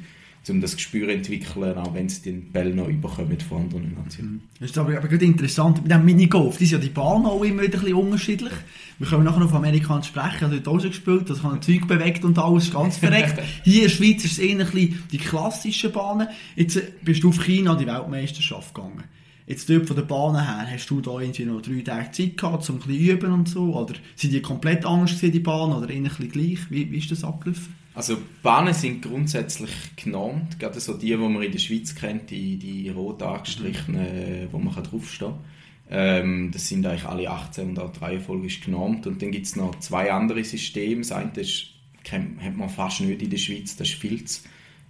[0.50, 4.32] um das Gespür zu entwickeln, auch wenn sie den Ball noch überkommen von anderen Nationen.
[4.32, 4.40] Mhm.
[4.61, 7.42] Das ist aber, aber gerade interessant, mit dem Minigolf, die ist ja die Bahn auch
[7.42, 8.52] immer wieder ein bisschen unterschiedlich.
[8.98, 11.62] Wir können nachher noch von Amerikanern sprechen, also dort auch schon gespielt, das kann ein
[11.62, 13.42] Zeug bewegt und alles, ganz verreckt.
[13.64, 16.28] Hier in der Schweiz ist es eher ein bisschen die klassischen Bahnen.
[16.54, 19.04] Jetzt äh, bist du auf China die Weltmeisterschaft gegangen.
[19.46, 22.68] Jetzt dort von der Bahn her, hast du da irgendwie noch drei Tage Zeit gehabt,
[22.68, 23.76] um ein bisschen üben und so?
[23.76, 26.59] Oder sind die komplett anders die Bahn, oder eher ein bisschen gleich?
[26.68, 27.74] Wie, wie ist das abgelaufen?
[27.96, 32.59] Also Bahnen sind grundsätzlich genormt, gerade so die, die man in der Schweiz kennt, die,
[32.59, 35.44] die rot angestrichenen, wo man draufstehen kann.
[35.88, 39.06] Ähm, das sind eigentlich alle 18 und auch die Reihenfolge ist genormt.
[39.06, 40.98] Und dann gibt es noch zwei andere Systeme.
[40.98, 41.68] Das eine ist,
[42.11, 44.44] hat man fast nicht in der Schweiz, das ist Filz.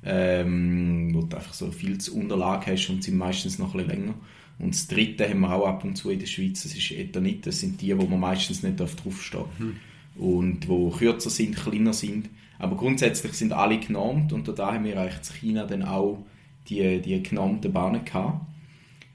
[0.05, 4.14] Ähm, wo du einfach so Filzunterlage hast und sind meistens noch ein bisschen länger.
[4.59, 7.47] Und das dritte haben wir auch ab und zu in der Schweiz, das ist Ethanit,
[7.47, 9.61] das sind die, wo man meistens nicht draufstehen darf.
[9.61, 9.77] Mhm.
[10.16, 12.31] Und wo kürzer sind, kleiner sind.
[12.59, 16.25] Aber grundsätzlich sind alle genormt und da haben wir eigentlich in China dann auch
[16.69, 18.40] die, die genormten Bahnen gehabt.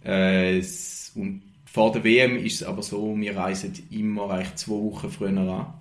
[0.04, 0.62] Äh,
[1.16, 5.38] und vor der WM ist es aber so, wir reisen immer eigentlich zwei Wochen früher
[5.38, 5.74] an.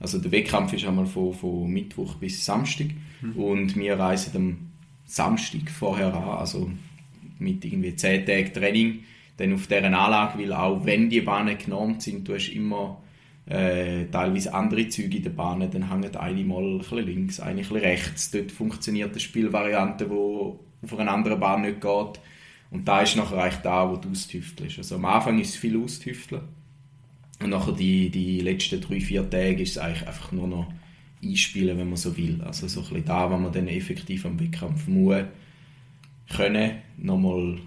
[0.00, 2.88] Also der Wettkampf ist einmal von, von Mittwoch bis Samstag
[3.20, 3.36] mhm.
[3.36, 4.58] und wir reisen am
[5.06, 6.70] Samstag vorher an, also
[7.38, 9.00] mit irgendwie 10 Tagen Training,
[9.36, 13.02] dann auf dieser Anlage, weil auch wenn die Bahnen genormt sind, du hast immer
[13.46, 17.50] äh, teilweise andere Züge in der Bahn, dann hängen eine mal ein bisschen links, eine
[17.50, 18.30] ein bisschen rechts.
[18.30, 22.20] Dort funktioniert eine Spielvariante, die auf einer anderen Bahn nicht geht.
[22.70, 24.78] Und da ist nachher eigentlich da, wo du austüftelst.
[24.78, 26.42] Also am Anfang ist es viel austüfteln.
[27.40, 30.72] Und nachher die, die letzten drei, vier Tage ist es eigentlich einfach nur noch
[31.22, 32.40] einspielen, wenn man so will.
[32.42, 35.24] Also so ein bisschen da, wo man dann effektiv am Wettkampf muss
[36.34, 37.58] können, nochmal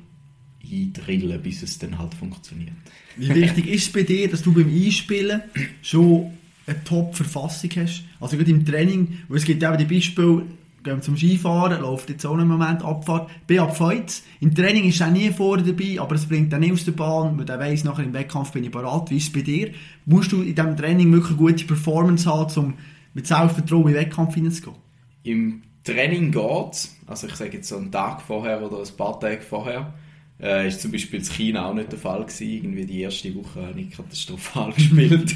[0.71, 2.73] eindrillen, bis es dann halt funktioniert.
[3.15, 5.41] Wie wichtig ist es bei dir, dass du beim Einspielen
[5.81, 6.31] schon
[6.65, 8.03] eine Top-Verfassung hast?
[8.19, 10.43] Also gerade im Training, wo es gibt eben die Beispiele,
[10.83, 14.23] gehen zum Skifahren, läuft jetzt auch im Moment Abfahrt, bin ab Feuz.
[14.39, 17.37] Im Training ist er nie vorne dabei, aber es bringt dann nicht aus der Bahn,
[17.37, 19.09] weil der weiss, nachher im Wettkampf bin ich parat.
[19.09, 19.71] Wie ist es bei dir?
[20.05, 22.73] Musst du in diesem Training wirklich eine gute Performance haben, um
[23.13, 24.77] mit Selbstvertrauen in den Wettkampf hineinzugehen?
[25.23, 29.41] Im Training geht also ich sage jetzt so einen Tag vorher oder ein paar Tage
[29.41, 29.93] vorher,
[30.41, 32.49] äh, ist zum Beispiel in China auch nicht der Fall gewesen.
[32.49, 35.35] Irgendwie die erste Woche habe ich katastrophal gespielt.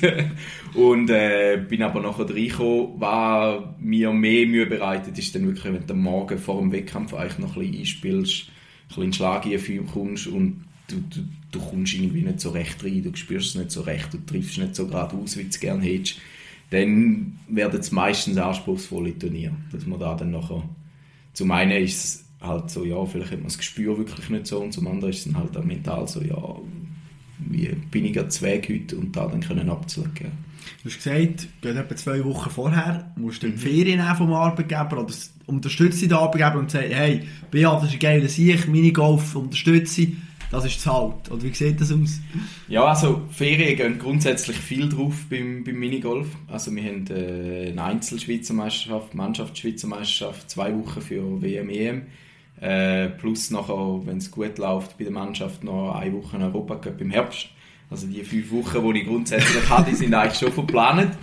[0.76, 5.88] und äh, bin aber nachher reingekommen, was mir mehr Mühe bereitet, ist dann wirklich, wenn
[5.88, 9.46] du Morgen vor dem Wettkampf eigentlich noch ein bisschen einspielst, ein bisschen in Schlag
[9.92, 13.72] kommst und du, du, du kommst irgendwie nicht so recht rein, du spürst es nicht
[13.72, 16.20] so recht, du triffst nicht so gerade aus, wie du es gerne hättest,
[16.70, 20.64] dann werden es meistens anspruchsvolle Turniere, dass man da dann nachher
[21.34, 24.60] zum einen ist es halt so, ja, vielleicht hat man das Gespür wirklich nicht so
[24.60, 26.56] und zum anderen ist es halt auch mental so, ja,
[27.39, 30.32] wie bin ich jetzt weg heute und da dann können abzulegen.
[30.84, 33.58] Du hast gesagt, geht etwa zwei Wochen vorher, musst du mhm.
[33.58, 35.13] Ferien nehmen vom Arbeitgeber oder
[35.47, 40.08] unterstützt den Arbeitgeber und sagt, hey, Beat, das ist ein geiler Sieg, Minigolf, unterstütze
[40.51, 41.32] das ist zahlt.
[41.32, 42.19] Oder wie sieht das aus?
[42.67, 46.27] Ja, also Ferien gehen grundsätzlich viel drauf beim, beim Minigolf.
[46.47, 52.01] Also wir haben äh, eine Einzelschweizer Meisterschaft, Mannschaftsschweizer Meisterschaft, zwei Wochen für WM, EM.
[52.62, 57.10] Äh, plus nachher, wenn es gut läuft, bei der Mannschaft noch eine Woche Europacup im
[57.10, 57.50] Herbst.
[57.89, 61.17] Also die fünf Wochen, die ich grundsätzlich hatte, sind eigentlich schon verplant.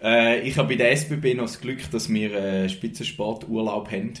[0.00, 4.12] Äh, ich habe bei der SBB noch das Glück, dass wir äh, Spitzensporturlaub haben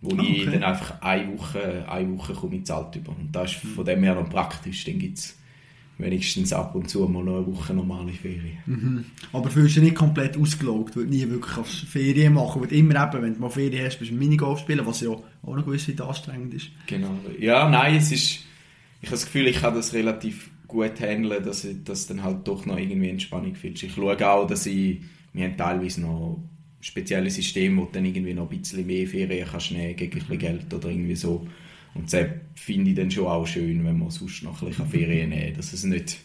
[0.00, 3.10] wo oh, ich dann einfach eine Woche, eine Woche komme ich zahlt über.
[3.10, 4.84] Und das ist von dem her noch praktisch.
[4.84, 5.38] Dann gibt es
[6.00, 8.58] wenigstens ab und zu mal eine Woche normale Ferien.
[8.66, 9.04] Mhm.
[9.32, 12.72] Aber fühlst du dich nicht komplett ausgelaugt, weil du nie wirklich Ferien machen kannst.
[12.72, 15.64] immer eben, wenn du mal Ferien hast, bist du Minigolf spielen, was ja auch noch
[15.64, 16.68] gewisse anstrengend ist.
[16.86, 17.14] Genau.
[17.38, 18.40] Ja, nein, es ist...
[19.02, 22.46] Ich habe das Gefühl, ich kann das relativ gut handeln, dass ich das dann halt
[22.46, 23.82] doch noch irgendwie Entspannung fühlst.
[23.82, 25.00] Ich schaue auch, dass ich...
[25.32, 26.42] Wir haben teilweise noch
[26.80, 30.18] spezielles System, wo du dann irgendwie noch ein bisschen mehr Ferien kannst nehmen gegen ein
[30.18, 31.46] bisschen Geld oder irgendwie so.
[31.94, 35.30] Und das finde ich dann schon auch schön, wenn man sonst noch ein bisschen Ferien
[35.30, 35.56] nehmen kann.
[35.56, 36.18] Dass es nicht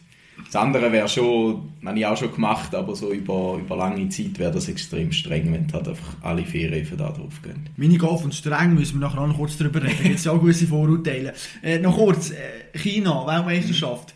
[0.45, 4.37] das andere wäre schon, habe ich auch schon gemacht, aber so über, über lange Zeit
[4.37, 7.69] wäre das extrem streng, wenn halt einfach alle Ferien für da drauf gehen.
[7.77, 10.13] Minigolf und streng müssen wir nachher noch kurz darüber reden.
[10.13, 11.33] Es ja auch gewisse Vorurteile.
[11.63, 14.13] Äh, noch kurz, äh, China, Weltmeisterschaft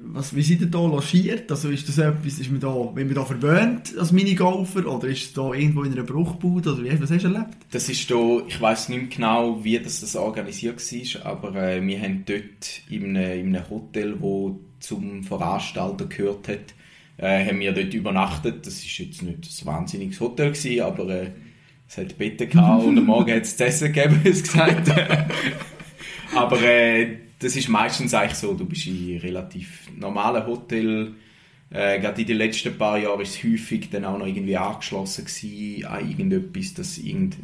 [0.00, 1.50] was, wie seid ihr da logiert?
[1.50, 5.22] Also ist das etwas, ist man da, wenn man da verwöhnt als Minigolfer oder ist
[5.22, 7.56] es da irgendwo in einer Bruchbude oder wie, was hast du erlebt?
[7.70, 11.84] Das ist da, ich weiß nicht mehr genau, wie das, das organisiert war, aber äh,
[11.84, 16.74] wir haben dort in einem, in einem Hotel, wo zum Veranstalter gehört hat,
[17.16, 18.66] äh, haben wir dort übernachtet.
[18.66, 21.30] Das ist jetzt nicht ein wahnsinniges Hotel gewesen, aber äh,
[21.88, 24.90] es hat Betten gehabt und am Morgen hat es zu essen gegeben, es gesagt.
[26.34, 31.14] aber äh, das ist meistens eigentlich so, du bist in relativ normalen Hotel,
[31.70, 35.24] äh, gerade in den letzten paar Jahren ist es häufig dann auch noch irgendwie angeschlossen
[35.24, 37.36] gewesen an irgendetwas, das irgend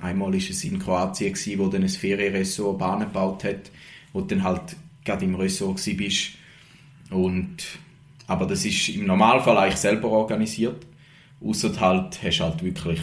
[0.00, 3.70] einmal ist es in Kroatien gewesen, wo dann ein Ferienressort Bahnen gebaut hat,
[4.12, 6.32] wo du dann halt gerade im Ressort bist.
[7.10, 7.56] Und
[8.26, 10.86] aber das ist im Normalfall eigentlich selber organisiert,
[11.40, 13.00] außer halt hast halt wirklich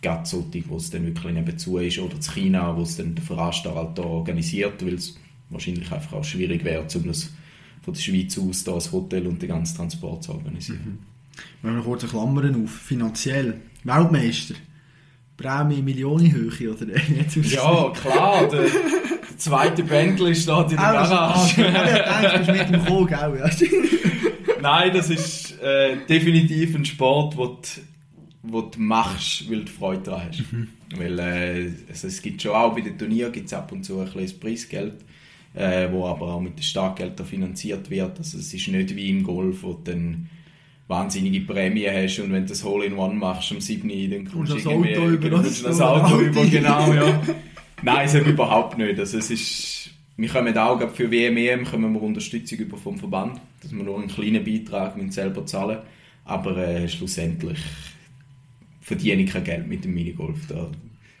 [0.00, 3.24] gerade so, wo es dann wirklich nebenzu ist oder zu China, wo es dann der
[3.24, 5.18] Veranstalter organisiert, weil es
[5.50, 7.30] wahrscheinlich einfach auch schwierig wäre, um das
[7.82, 10.80] von der Schweiz aus da das Hotel und den ganzen Transport zu organisieren.
[10.84, 10.98] Mhm.
[11.62, 14.54] Wenn wir kurz Klammern auf, finanziell, Weltmeister,
[15.36, 16.86] Prämie Millionenhöhe oder
[17.42, 21.62] Ja, klar, der, der zweite Bentley steht in der Garage.
[21.62, 23.50] Ja, du mit dem Kohl, gell?
[24.60, 27.62] Nein, das ist äh, definitiv ein Sport, wo du,
[28.42, 30.52] wo du machst, weil du Freude daran hast.
[30.52, 30.68] Mhm.
[30.96, 34.10] Weil äh, also es gibt schon auch bei den Turnieren gibt's ab und zu ein
[34.10, 34.94] bisschen Preisgeld
[35.58, 38.18] äh, wo aber auch mit den Startgeldern finanziert wird.
[38.18, 40.28] Also es ist nicht wie im Golf, wo du dann
[40.86, 43.88] wahnsinnige Prämie hast und wenn du das Hole-in-One machst am 7.
[44.10, 45.30] dann kommst du das Auto über.
[45.30, 47.22] Das, das Auto über, genau, ja.
[47.82, 48.98] Nein, es überhaupt nicht.
[48.98, 53.40] Also es ist, wir kommen auch für WM, EM kommen wir Unterstützung über vom Verband,
[53.62, 55.78] dass wir nur einen kleinen Beitrag selber zahlen
[56.28, 57.58] aber äh, schlussendlich
[58.80, 60.46] verdiene ich kein Geld mit dem Minigolf.
[60.46, 60.70] Da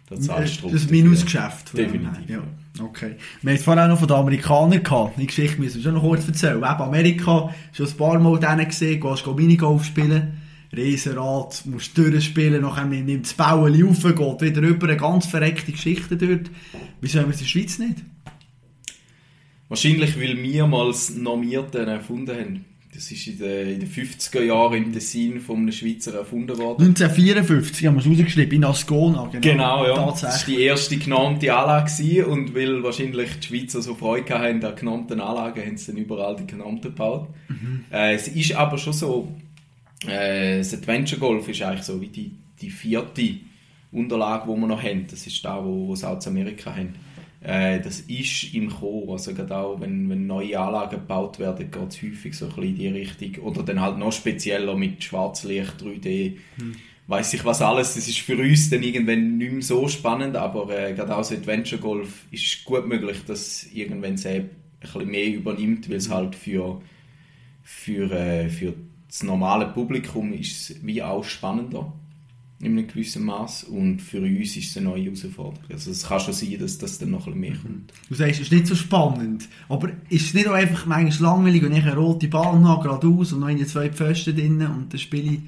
[0.08, 1.76] Da zahlst du das Minusgeschäft.
[1.76, 2.28] Definitiv.
[2.28, 2.42] Ja.
[2.80, 3.16] Okay.
[3.42, 5.18] Wir haben vorhin auch noch von den Amerikanern gehabt.
[5.18, 6.56] Die Geschichte müssen wir schon noch kurz erzählen.
[6.56, 10.42] Eben Amerika, schon ein paar Mal denen gesehen, gehst du Minigolf spielen.
[10.76, 16.16] Riesenrad, musst durchspielen, nachher nimmt das Bauen auf, geht wieder rüber, eine ganz verreckte Geschichte
[16.16, 16.50] dort.
[17.00, 17.96] Wieso haben wir es in der Schweiz nicht?
[19.68, 22.64] Wahrscheinlich, weil wir mal das Normierten erfunden haben.
[22.98, 26.82] Das ist in den, in den 50er Jahren im Tessin von einem Schweizer erfunden worden.
[26.82, 29.30] 1954 haben wir es rausgeschrieben, in Ascona.
[29.30, 30.10] Genau, genau ja.
[30.10, 34.74] Das war die erste genormte Anlage und weil wahrscheinlich die Schweizer so Freude hatten an
[34.74, 37.28] genormten Anlagen, haben sie dann überall die genormten gebaut.
[37.46, 37.84] Mhm.
[37.92, 39.28] Äh, es ist aber schon so,
[40.08, 43.34] äh, das Adventure Golf ist eigentlich so wie die, die vierte
[43.92, 45.06] Unterlage, die wir noch haben.
[45.08, 46.96] Das ist da, wo, wo sie aus Amerika haben.
[47.40, 51.88] Äh, das ist im Chor, also gerade auch wenn, wenn neue Anlagen gebaut werden, geht
[51.88, 53.44] es häufig so ein bisschen in die Richtung.
[53.44, 56.74] Oder dann halt noch spezieller mit Schwarzlicht, 3D, hm.
[57.06, 57.94] weiß ich was alles.
[57.94, 61.34] Das ist für uns dann irgendwann nicht mehr so spannend, aber äh, gerade auch so
[61.34, 66.14] Adventure Golf ist gut möglich, dass irgendwann es ein bisschen mehr übernimmt, weil es hm.
[66.14, 66.82] halt für,
[67.62, 68.74] für, äh, für
[69.06, 71.92] das normale Publikum ist wie auch spannender
[72.60, 75.64] in einem gewissen Maß und für uns ist es eine neue Herausforderung.
[75.72, 77.92] Also es kann schon sein, dass das dann noch ein bisschen mehr kommt.
[78.08, 81.62] Du sagst, es ist nicht so spannend, aber ist es nicht auch einfach manchmal langweilig,
[81.62, 84.98] wenn ich eine rote Bahn habe, geradeaus und noch in zwei Pfosten drin und dann
[84.98, 85.40] spiele ich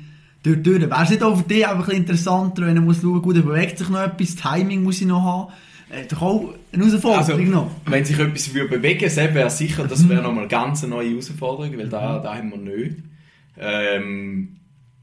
[0.45, 0.81] durch durch.
[0.81, 3.79] Wäre es nicht auch für dich einfach ein interessanter, wenn du musst schauen, gut, bewegt
[3.79, 5.53] sich noch etwas, Timing muss ich noch haben,
[5.91, 7.71] äh, doch auch eine Herausforderung also, noch.
[7.87, 11.77] Wenn sich etwas würde bewegen würde, wäre sicher, das wäre nochmal eine ganz neue Herausforderung,
[11.77, 12.99] weil da, da haben wir nicht.
[13.59, 14.60] Ähm,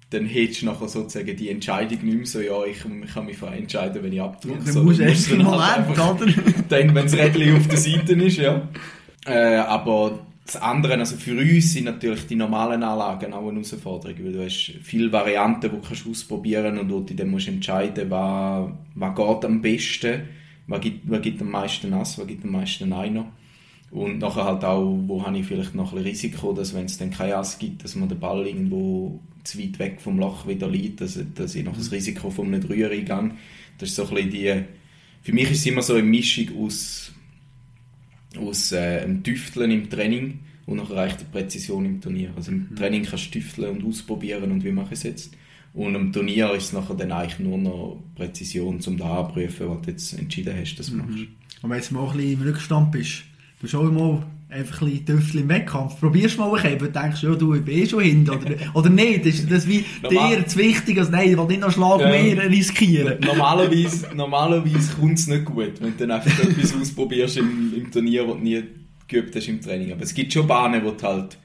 [0.10, 3.41] dann hättest du nachher sozusagen die Entscheidung nicht mehr so, ja, ich, ich kann mich
[3.41, 4.60] entscheiden, wenn ich abdrücke.
[4.65, 6.17] Ja, dann musst du erst mal halt oder?
[6.70, 8.67] Dann, wenn das Rädchen auf der Seite ist, ja.
[9.26, 14.15] Äh, aber das andere, also für uns sind natürlich die normalen Anlagen auch eine Herausforderung,
[14.24, 18.10] weil du hast viele Varianten, die du kannst ausprobieren und wo du dann musst entscheiden,
[18.10, 20.22] was, was geht am besten,
[20.67, 23.30] was gibt, was gibt am meisten Nass, was gibt am meisten Einer.
[23.89, 27.10] Und nachher halt auch, wo habe ich vielleicht noch ein Risiko, dass wenn es dann
[27.10, 31.00] kein Ass gibt, dass man den Ball irgendwo zu weit weg vom Loch wieder liegt,
[31.00, 33.32] dass, dass ich noch das Risiko von einem Dreier eingehe.
[33.78, 34.63] Das ist so ein bisschen die...
[35.21, 37.12] Für mich ist es immer so eine Mischung aus,
[38.38, 42.32] aus äh, einem Tüfteln im Training und nachher reicht die Präzision im Turnier.
[42.36, 42.76] Also im mhm.
[42.76, 45.34] Training kannst du tüfteln und ausprobieren und wie mache ich es jetzt.
[45.73, 49.82] Und im Turnier ist es nachher dann eigentlich nur noch Präzision, um da anzuprüfen, was
[49.82, 51.00] du jetzt entschieden hast, dass du mhm.
[51.00, 51.23] machst.
[51.62, 53.23] Und wenn du mal ein bisschen im Rückstand bist,
[53.62, 56.00] du schon mal einfach ein bisschen im Wettkampf.
[56.00, 58.34] Probierst du mal ein bisschen, denkst du, ja, du, ich bin eh schon hinter.
[58.34, 59.26] Oder, oder nicht?
[59.26, 62.10] Ist das wie dir zu wichtig, als nein, ich will nicht noch Schlag ja.
[62.10, 63.20] mehr riskieren?
[63.22, 68.28] Normalerweise, normalerweise kommt es nicht gut, wenn du dann einfach etwas ausprobierst im, im Turnier,
[68.28, 68.63] was du nie
[69.08, 69.91] geübt hast im Training.
[69.91, 71.38] Aber es gibt schon Bahnen, wo du halt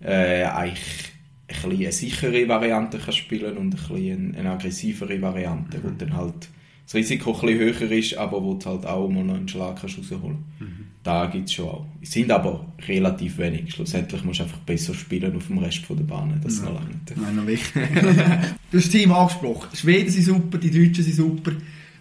[0.00, 1.12] äh, eigentlich
[1.48, 6.48] ein eine sichere Variante kannst spielen und ein eine, aggressivere Variante, wo dann halt
[6.84, 9.80] das Risiko ein bisschen höher ist, aber wo du halt auch mal noch einen Schlag
[9.80, 10.22] kannst rausholen
[10.58, 10.60] kannst.
[10.60, 10.86] Mhm.
[11.02, 11.86] Da gibt es schon auch.
[12.02, 13.72] Es sind aber relativ wenig.
[13.72, 16.40] Schlussendlich musst du einfach besser spielen auf dem Rest der Bahn.
[16.42, 16.64] Das ja.
[16.64, 17.16] noch lange nicht.
[17.16, 17.88] Nein, noch wichtig.
[17.94, 19.68] du hast das Team angesprochen.
[19.72, 21.52] Die Schweden sind super, die Deutschen sind super.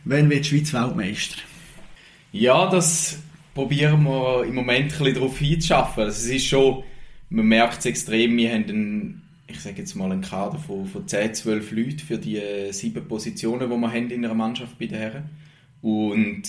[0.05, 1.37] Wann wird die Schweiz Weltmeister?
[2.31, 3.19] Ja, das
[3.53, 6.03] probieren wir im Moment ein bisschen darauf hinzuschaffen.
[6.03, 6.83] Also es ist schon,
[7.29, 9.22] man merkt es extrem, wir haben einen
[9.53, 13.07] ich sage jetzt mal, einen Kader von, von 10, 12 Leuten für die äh, sieben
[13.07, 15.29] Positionen, die wir haben in einer Mannschaft bei den Herren.
[15.81, 16.43] Und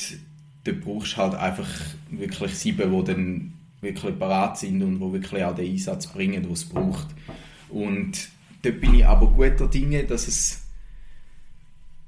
[0.65, 1.69] da brauchst du halt einfach
[2.11, 6.53] wirklich sieben, die dann wirklich parat sind und die wirklich auch den Einsatz bringen, den
[6.53, 7.09] es braucht.
[7.69, 8.29] Und
[8.63, 10.63] da bin ich aber guter Dinge, dass es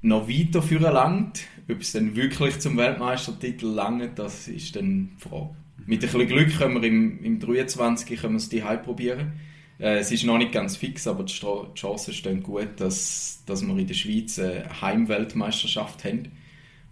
[0.01, 1.45] noch weiter führen langt.
[1.69, 5.49] Ob es dann wirklich zum Weltmeistertitel langt, das ist dann die Frage.
[5.85, 9.33] Mit ein bisschen Glück können wir im, im 23 können wir es die probieren
[9.79, 13.61] äh, es ist noch nicht ganz fix, aber die, die Chancen stehen gut, dass, dass
[13.61, 16.31] wir in der Schweiz eine Heimweltmeisterschaft haben.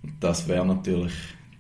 [0.03, 1.13] Und das wäre natürlich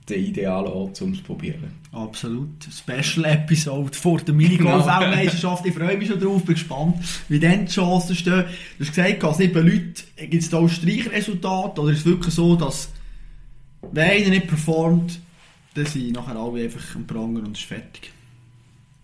[0.07, 1.71] der ideale Ort, um es zu probieren.
[1.91, 2.49] Absolut.
[2.71, 5.63] Special Episode vor der Minigolf-Weltmeisterschaft.
[5.63, 5.75] Genau.
[5.75, 8.45] Ich freue mich schon drauf, bin gespannt, wie dann die Chancen stehen.
[8.77, 11.81] Du hast gesagt, als sieben Leute, gibt es da auch Streichresultate?
[11.81, 12.89] Oder ist es wirklich so, dass
[13.91, 15.19] wenn einer nicht performt,
[15.73, 18.11] dann sind nachher alle einfach am Pranger und es ist fertig?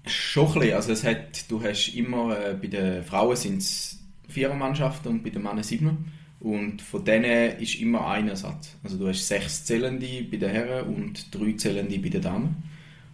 [0.06, 0.76] Schon ein bisschen.
[0.76, 5.24] Also es hat, du hast immer, äh, bei den Frauen sind es vier Mannschaften und
[5.24, 6.12] bei den Männern sieben.
[6.40, 8.76] Und von denen ist immer ein Ersatz.
[8.84, 12.64] Also du hast sechs Zählende bei den Herren und drei Zählende bei den Damen.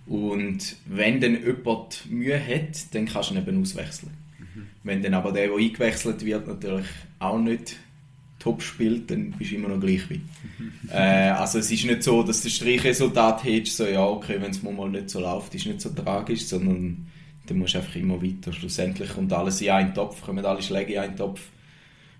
[0.05, 4.13] Und wenn dann jemand Mühe hat, dann kannst du ihn eben auswechseln.
[4.39, 4.67] Mhm.
[4.83, 6.87] Wenn dann aber der, der eingewechselt wird, natürlich
[7.19, 7.75] auch nicht
[8.47, 10.21] top spielt, dann bist du immer noch gleich weit.
[10.89, 14.63] äh, also es ist nicht so, dass du Strichresultat hättest, so ja okay, wenn es
[14.63, 17.07] mal nicht so läuft, ist nicht so tragisch, sondern
[17.45, 18.53] dann musst du einfach immer weiter.
[18.53, 21.41] Schlussendlich kommt alles in einen Topf, kommen alle Schläge in einen Topf.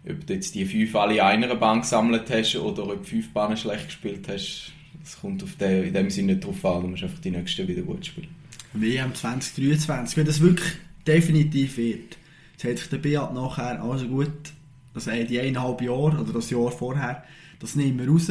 [0.08, 3.32] ob du jetzt die fünf alle in einer Bahn gesammelt hast oder ob du fünf
[3.32, 6.82] Bahnen schlecht gespielt hast, das kommt auf den, in dem Sinne nicht drauf an.
[6.82, 8.30] Du musst einfach die nächsten wieder gut spielen.
[8.74, 10.74] WM 2023, wenn das wirklich
[11.08, 12.18] definitiv wird,
[12.52, 14.52] jetzt hat sich der Beat nachher, also gut,
[14.98, 17.24] das also die eineinhalb Jahre oder das Jahr vorher,
[17.60, 18.28] das nehmen wir raus,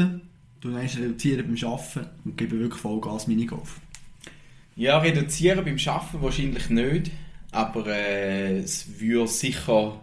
[0.61, 3.81] du reduzieren beim Arbeiten und geben wirklich Vollgas Minigolf.
[4.75, 7.11] Ja, reduzieren beim Arbeiten wahrscheinlich nicht,
[7.53, 10.01] aber äh, es würde sicher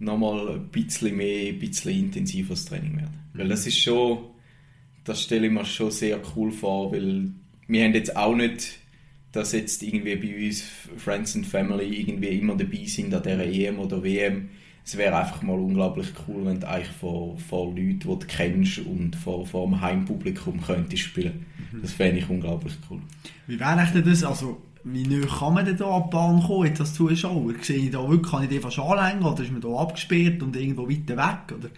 [0.00, 3.20] nochmal ein bisschen mehr, ein bisschen intensiveres Training werden.
[3.32, 3.38] Mhm.
[3.38, 4.18] Weil das ist schon,
[5.04, 7.30] das stelle ich mir schon sehr cool vor, weil
[7.66, 8.78] wir haben jetzt auch nicht,
[9.32, 10.62] dass jetzt irgendwie bei uns
[10.96, 14.48] Friends and Family irgendwie immer dabei sind an dieser EM oder WM.
[14.88, 18.78] Es wäre einfach mal unglaublich cool, wenn du eigentlich vor, vor Leuten, die du kennst
[18.78, 21.44] und vor, vor dem Heimpublikum könntest spielen.
[21.70, 21.82] Mhm.
[21.82, 23.02] Das fände ich unglaublich cool.
[23.46, 24.24] Wie wäre denn das?
[24.24, 27.52] Also wie nah kann man denn da an die Bahn kommen, jetzt als Zuschauer?
[27.60, 30.56] Sehe ich da wirklich, kann ich den fast anlängen oder ist man da abgesperrt und
[30.56, 31.58] irgendwo weiter weg?
[31.58, 31.68] Oder?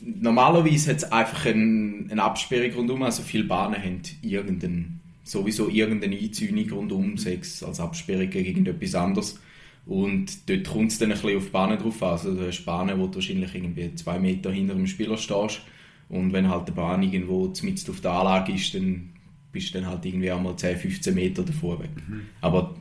[0.00, 6.16] Normalerweise hat es einfach eine, eine Absperrung rundum, also viele Bahnen haben irgendeinen, sowieso irgendeine
[6.16, 9.38] Einzäunung rundum, sechs als Absperrung gegen etwas anderes.
[9.88, 12.10] Und dort kommt es dann ein bisschen auf die Bahnen drauf an.
[12.10, 15.62] Also du hast Bahnen, wo du wahrscheinlich irgendwie zwei Meter hinter dem Spieler stehst.
[16.10, 19.10] Und wenn halt die Bahn irgendwo mitten auf der Anlage ist, dann
[19.50, 21.88] bist du dann halt irgendwie einmal 10, 15 Meter davor weg.
[22.06, 22.20] Mhm.
[22.42, 22.76] Aber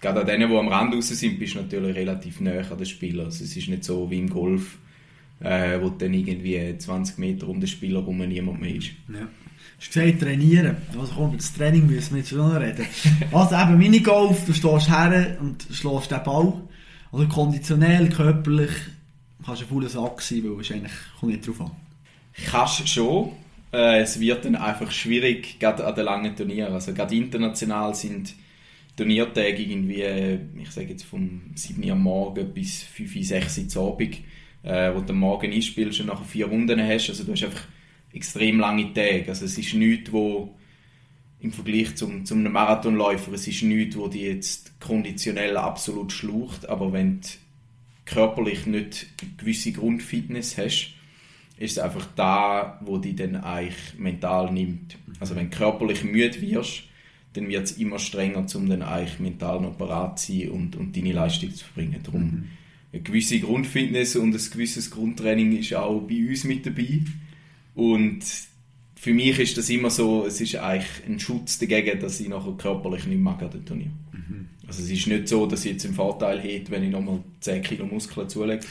[0.00, 2.86] gerade an denen, die am Rand raus sind, bist du natürlich relativ näher an den
[2.86, 3.24] Spieler.
[3.24, 4.78] Also es ist nicht so wie im Golf,
[5.40, 8.92] äh, wo dann irgendwie 20 Meter um den Spieler herum niemand mehr ist.
[9.12, 9.28] Ja.
[9.78, 10.76] Du hast gesagt, trainieren.
[10.98, 12.86] Also komm, über das Training müssen wir jetzt schon noch reden.
[13.32, 16.52] Also eben Minigolf, du stehst her und schlägst den Ball.
[17.12, 18.70] Also konditionell, körperlich,
[19.44, 21.70] kannst du ein fauler Sack sein, weil es eigentlich kommt nicht drauf an.
[22.50, 23.32] Kannst schon.
[23.72, 26.72] Äh, es wird dann einfach schwierig, gerade an den langen Turnieren.
[26.72, 28.34] Also gerade international sind
[28.96, 30.02] Turniertage irgendwie,
[30.62, 34.18] ich sage jetzt vom 7 Uhr am Morgen bis 5, 6 Uhr Abend,
[34.62, 37.10] äh, wo du am Morgen einspielst und nachher vier Runden hast.
[37.10, 37.64] Also du hast einfach
[38.16, 39.26] extrem lange Tage.
[39.28, 40.56] Also es ist nichts, wo
[41.40, 46.68] im Vergleich zum, zum einem Marathonläufer, es ist nichts, wo die jetzt konditionell absolut schlucht,
[46.68, 47.28] aber wenn du
[48.06, 50.94] körperlich nicht eine gewisse Grundfitness hast,
[51.58, 54.96] ist es einfach da, wo die dann eigentlich mental nimmt.
[55.20, 56.84] Also wenn du körperlich müde wirst,
[57.34, 60.96] dann wird es immer strenger, um dann eigentlich mental noch parat zu sein und, und
[60.96, 62.00] deine Leistung zu bringen.
[62.02, 62.44] Darum mhm.
[62.92, 67.00] eine gewisse Grundfitness und ein gewisses Grundtraining ist auch bei uns mit dabei.
[67.76, 68.24] Und
[68.96, 72.52] für mich ist das immer so, es ist eigentlich ein Schutz dagegen, dass ich nachher
[72.52, 73.90] körperlich nicht mag an dem Turnier.
[74.12, 74.48] Mhm.
[74.66, 77.62] Also es ist nicht so, dass ich jetzt einen Vorteil hätte, wenn ich nochmal 10
[77.62, 78.66] Kilo Muskeln zulege.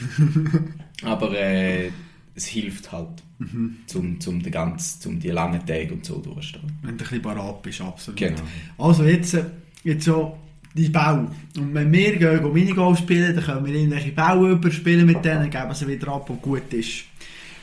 [1.02, 1.90] Aber äh,
[2.34, 3.76] es hilft halt, mhm.
[3.86, 4.50] zum, zum, die
[4.98, 6.72] zum die langen Tage und so durchstehen.
[6.82, 8.18] Wenn du ein bisschen parat bist, absolut.
[8.18, 8.42] Genau.
[8.76, 9.44] Also jetzt, äh,
[9.84, 10.36] jetzt so
[10.74, 11.28] die Bau.
[11.56, 15.74] Und wenn wir gehen Minigolf spielen, dann können wir irgendwelche Bau überspielen mit denen, geben
[15.74, 17.04] sie wieder ab und gut ist.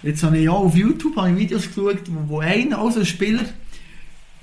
[0.03, 3.05] Jetzt habe ich auch auf YouTube habe ich Videos geschaut, wo, wo einer, also ein
[3.05, 3.43] Spieler,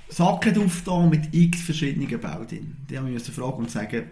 [0.08, 2.76] Sacken aufgetan mit x verschiedenen drin.
[2.88, 4.04] Die haben mich fragen und sagen,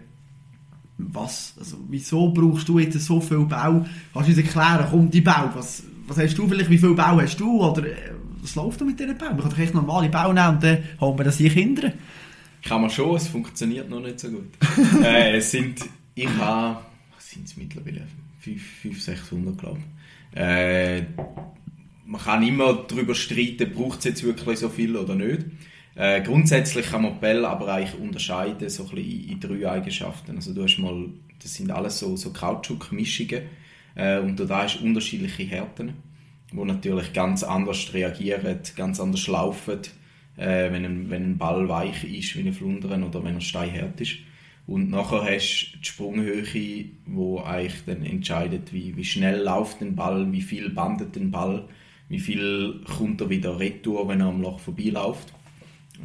[0.97, 3.85] was, also, wieso brauchst du jetzt so viel Bau?
[4.13, 7.19] Kannst du uns erklären, komm, die Bau, was, was hast du vielleicht, wie viel Bau
[7.19, 7.63] hast du?
[7.63, 9.29] Oder äh, was läuft da mit diesen Bau?
[9.29, 11.93] Man kann doch echt normale Bau nehmen und dann holen wir das hier Kinder.
[12.63, 14.49] Kann man schon, es funktioniert noch nicht so gut.
[15.03, 15.79] äh, es sind,
[16.15, 16.79] ich habe,
[17.15, 18.05] was sind es mittlerweile?
[18.41, 19.98] 500, 600 glaube ich.
[20.35, 21.01] Äh,
[22.05, 25.45] man kann immer darüber streiten, braucht es jetzt wirklich so viel oder nicht.
[25.95, 30.35] Äh, grundsätzlich kann man Bell aber eigentlich unterscheiden, so ein in, drei Eigenschaften.
[30.35, 31.09] Also du hast mal,
[31.41, 33.41] das sind alles so, so Kautschuk-Mischungen
[33.95, 35.93] äh, und da hast unterschiedliche Härten,
[36.51, 39.79] die natürlich ganz anders reagieren, ganz anders laufen,
[40.37, 43.99] äh, wenn, ein, wenn ein Ball weich ist wie ein Flundern oder wenn er steinhart
[43.99, 44.19] ist.
[44.69, 46.91] Und nachher hast du die Sprunghöhe, die
[47.43, 51.67] eigentlich dann entscheidet, wie, wie schnell läuft ein Ball, wie viel bandet ein Ball,
[52.07, 55.33] wie viel kommt er wieder retour, wenn er am Loch vorbeiläuft.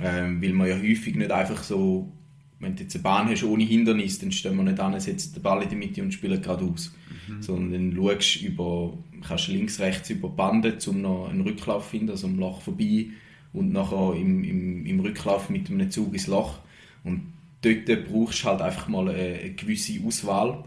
[0.02, 2.10] Ähm, weil man ja häufig nicht einfach so,
[2.58, 5.42] wenn du jetzt eine Bahn hast ohne Hindernis, dann stehen wir nicht an, setzt den
[5.42, 6.94] Ball in die Mitte und spielen geradeaus.
[7.28, 7.42] Mhm.
[7.42, 8.96] Sondern dann schaust über,
[9.28, 13.08] kannst links, rechts über Bande, um noch einen Rücklauf zu finden, also am Loch vorbei
[13.52, 16.60] und nachher im, im, im Rücklauf mit einem Zug ins Loch.
[17.04, 17.33] Und
[17.64, 20.64] dort brauchst du halt einfach mal eine, gewisse Auswahl,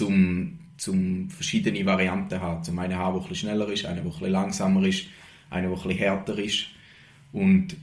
[0.00, 2.64] um zum verschiedene Varianten haben.
[2.64, 5.06] Zum einen haben, der schneller ist, eine, der langsamer ist,
[5.50, 6.66] eine, der härter ist.
[7.32, 7.76] Und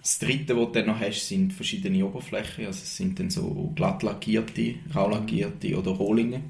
[0.00, 2.66] das dritte, was du dann noch hast, sind verschiedene Oberflächen.
[2.66, 6.42] Also es sind dann so glatt lackierte, rau lackierte oder Rohlinge.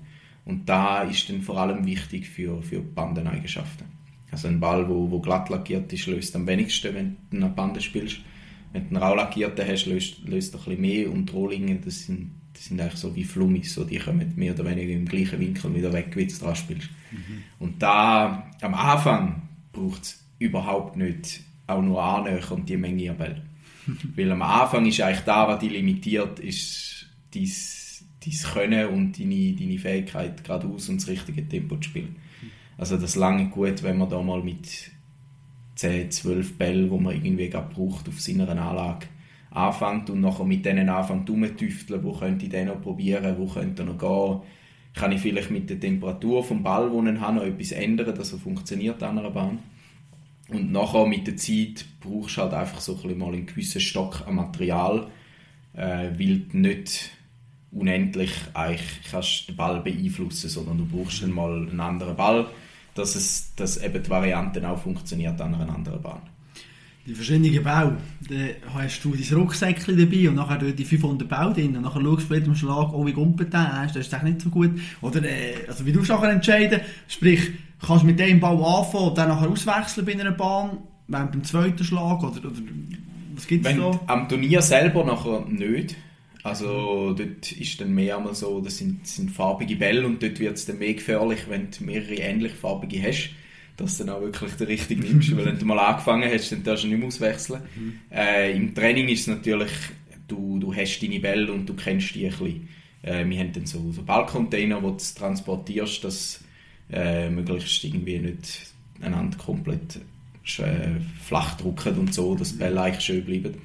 [0.45, 3.87] Und da ist dann vor allem wichtig für, für Bandeneigenschaften.
[4.31, 7.81] Also ein Ball, wo, wo glatt lackiert ist, löst am wenigsten, wenn du eine Bande
[7.81, 8.19] spielst.
[8.77, 12.05] Wenn du einen Raulackierten hast, löst, löst er ein bisschen mehr und die Rohlinge, das
[12.05, 15.41] sind, das sind eigentlich so wie Flummis, so die kommen mehr oder weniger im gleichen
[15.41, 16.91] Winkel wieder weg, wie du dran spielst.
[17.11, 17.43] Mhm.
[17.59, 23.43] Und da, am Anfang braucht es überhaupt nicht auch nur annähernd die Menge an Bällen.
[24.17, 27.51] Weil am Anfang ist eigentlich da, was dich limitiert, ist dein,
[28.25, 32.17] dein Können und deine, deine Fähigkeit, geradeaus und das richtige Tempo zu spielen.
[32.77, 34.91] Also das lange gut, wenn man da mal mit
[35.77, 39.07] 10, 12 Bällen, die man irgendwie gerade braucht, auf seiner Anlage
[39.51, 43.83] anfängt und nachher mit denen anfängt rumzutüfteln, wo könnte ich den noch probieren, wo könnte
[43.83, 44.41] er noch gehen,
[44.95, 48.33] kann ich vielleicht mit der Temperatur vom Ball, den ich habe, noch etwas ändern, dass
[48.33, 49.59] er funktioniert an einer Bahn.
[50.49, 53.81] Und nachher mit der Zeit brauchst du halt einfach so ein bisschen mal einen gewissen
[53.81, 55.09] Stock an Material,
[55.75, 57.11] äh, weil du nicht
[57.73, 62.47] unendlich eigentlich kannst den Ball beeinflussen, sondern du brauchst dann mal einen anderen Ball,
[62.97, 66.21] dass, es, dass eben die Variante auch funktioniert an einer anderen Bahn.
[67.07, 67.93] Die verschiedenen Bau,
[68.29, 72.25] dann hast du dein Rucksäckchen dabei und nachher die 500 Bau drin und nachher schaust
[72.25, 74.73] du bei jedem Schlag, oh wie gumpet der ist, das ist nicht so gut.
[75.03, 79.19] Oder äh, also wie du nachher entscheiden, sprich, kannst du mit dem Bau anfangen und
[79.19, 82.51] dann nachher auswechseln bei einer Bahn, während beim zweiten Schlag oder, oder
[83.37, 84.01] was gibt es da?
[84.09, 85.95] Am Turnier selber nachher nicht,
[86.47, 90.57] also dort ist dann mehr einmal so, das sind, sind farbige Bälle und dort wird
[90.57, 93.31] es dann mehr gefährlich, wenn du mehrere ähnlich farbige hast,
[93.77, 96.63] dass du dann auch wirklich den richtigen nimmst, weil wenn du mal angefangen hast, dann
[96.63, 97.63] darfst du nicht mehr auswechseln.
[97.75, 97.99] Mhm.
[98.13, 99.73] Äh, Im Training ist es natürlich,
[100.29, 102.69] du, du hast deine Bälle und du kennst die ein bisschen.
[103.03, 106.45] Äh, wir haben dann so, so Ballcontainer, wo du transportierst, dass
[106.93, 109.97] äh, möglichst irgendwie nicht einander komplett
[110.59, 113.57] äh, flach drücken und so, dass die Bälle eigentlich schön bleiben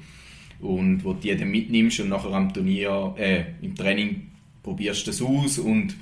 [0.62, 4.28] und wo du die dann mitnimmst und nachher am Turnier, äh, im Training
[4.62, 5.94] probierst du das aus und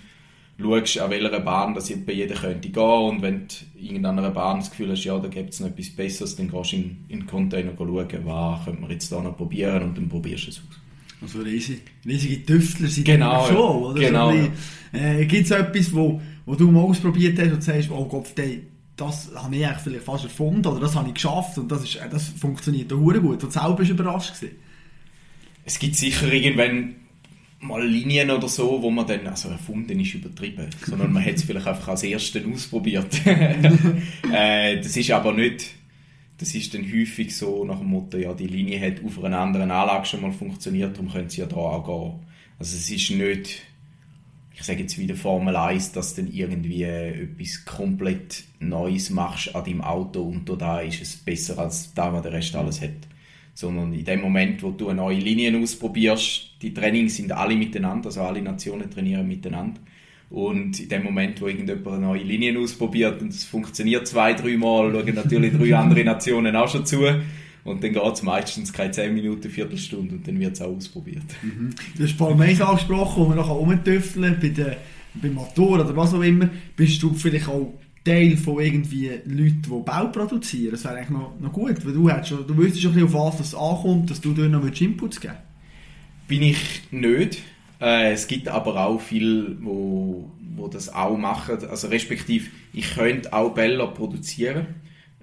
[0.60, 4.58] schaust, an welcher Bahn das bei jedem könnte gehen und wenn du in irgendeiner Bahn
[4.58, 7.20] das Gefühl hast, ja, da gibt es noch etwas Besseres, dann gehst du in, in
[7.20, 10.58] den Container schauen, was könnte man jetzt da noch probieren und dann probierst du es
[10.58, 10.80] aus.
[11.22, 14.00] Also riesige, riesige Tüftler sind genau, schon, oder?
[14.00, 14.32] Genau.
[14.32, 18.38] So äh, Gibt es etwas, wo, wo du mal ausprobiert hast und sagst, oh Gott,
[18.38, 18.62] ey,
[19.00, 21.96] das habe ich eigentlich vielleicht fast erfunden oder das habe ich geschafft und das, ist,
[21.96, 23.42] äh, das funktioniert auch gut.
[23.42, 24.56] Und selber bist du überrascht gewesen.
[25.64, 26.96] Es gibt sicher irgendwann
[27.60, 31.44] mal Linien oder so, wo man dann, also erfunden ist übertrieben, sondern man hat es
[31.44, 33.20] vielleicht einfach als Ersten ausprobiert.
[33.26, 35.70] äh, das ist aber nicht,
[36.38, 39.70] das ist dann häufig so nach dem Motto, ja, die Linie hat auf einer anderen
[39.70, 42.26] Anlage schon mal funktioniert, darum können sie ja da auch gehen.
[42.58, 43.62] Also es ist nicht
[44.60, 49.64] ich sage jetzt wieder Formel 1, dass du dann irgendwie etwas komplett Neues machst an
[49.64, 52.90] deinem Auto und da ist es besser als da, was der Rest alles hat.
[53.54, 58.08] Sondern in dem Moment, wo du eine neue Linie ausprobierst, die Trainings sind alle miteinander,
[58.08, 59.80] also alle Nationen trainieren miteinander.
[60.28, 64.58] Und in dem Moment, wo irgendjemand eine neue Linie ausprobiert und es funktioniert zwei, drei
[64.58, 67.00] Mal, schauen natürlich drei andere Nationen auch schon zu
[67.64, 71.24] und dann geht es meistens keine 10 Minuten, Viertelstunde und dann wird es auch ausprobiert.
[71.42, 71.70] Mhm.
[71.96, 74.78] Du hast Parmeis angesprochen, wo wir nachher rumtüfteln, bei der,
[75.14, 76.48] beim Motor oder was auch immer.
[76.76, 80.72] Bist du vielleicht auch Teil von irgendwie Leuten, die Bau produzieren?
[80.72, 83.38] Das wäre eigentlich noch, noch gut, weil du, schon, du wüsstest schon ein bisschen, auf
[83.38, 85.34] was es ankommt, dass du dort noch Inputs geben
[86.26, 87.42] Bin ich nicht.
[87.80, 91.58] Äh, es gibt aber auch viele, wo, wo das auch machen.
[91.68, 94.66] Also respektive, ich könnte auch Bälle produzieren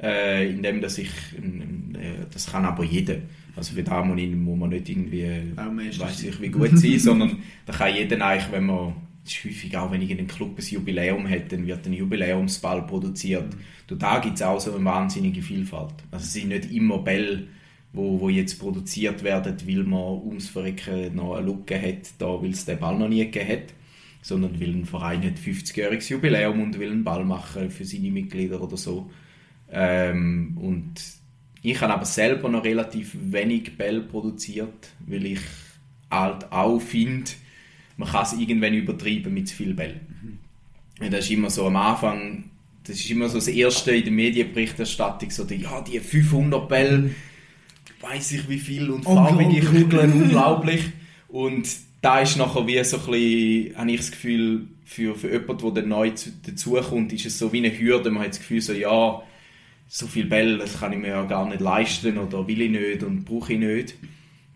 [0.02, 3.18] äh, indem dass ich, äh, das kann aber jeder.
[3.56, 4.20] Also für da muss
[4.60, 5.26] man nicht irgendwie,
[5.56, 8.94] weiß ich wie gut sein, sondern da kann jeder eigentlich, wenn man,
[9.26, 13.56] ist häufig auch, wenn irgendein Club ein Jubiläum hat, dann wird ein Jubiläumsball produziert.
[13.90, 14.00] Mhm.
[14.00, 15.96] Da gibt es auch so eine wahnsinnige Vielfalt.
[16.12, 17.48] Also es sind nicht immer Bälle,
[17.94, 22.52] wo, wo jetzt produziert werden, weil man ums Verrecken noch eine Lücke hat, da weil
[22.52, 23.74] es den Ball noch nie gegeben hat,
[24.22, 28.62] sondern weil ein Verein hat 50-jähriges Jubiläum und will einen Ball machen für seine Mitglieder
[28.62, 29.10] oder so.
[29.72, 30.94] Ähm, und
[31.62, 35.40] ich habe aber selber noch relativ wenig Bell produziert, weil ich
[36.10, 37.32] halt auch finde,
[37.98, 40.00] man kann es irgendwann übertreiben mit zu viel Bell.
[40.22, 41.12] Mhm.
[41.12, 42.46] Das ist immer so am Anfang,
[42.84, 46.98] das ist immer so das Erste in der Medienberichterstattung, so die, ja, die 500 Bell,
[47.00, 47.16] mhm.
[48.02, 50.84] weiß ich wie viel und farbige Kugeln, unglaublich.
[51.28, 51.68] Und
[52.02, 55.86] da ist nachher wie so ein bisschen, habe ich das Gefühl, für, für jemanden, der
[55.86, 56.12] neu
[56.46, 58.10] dazukommt, ist es so wie eine Hürde.
[58.10, 59.22] Man hat das Gefühl, so, ja,
[59.88, 63.04] so viel Bälle, das kann ich mir ja gar nicht leisten oder will ich nicht
[63.04, 63.96] und brauche ich nicht.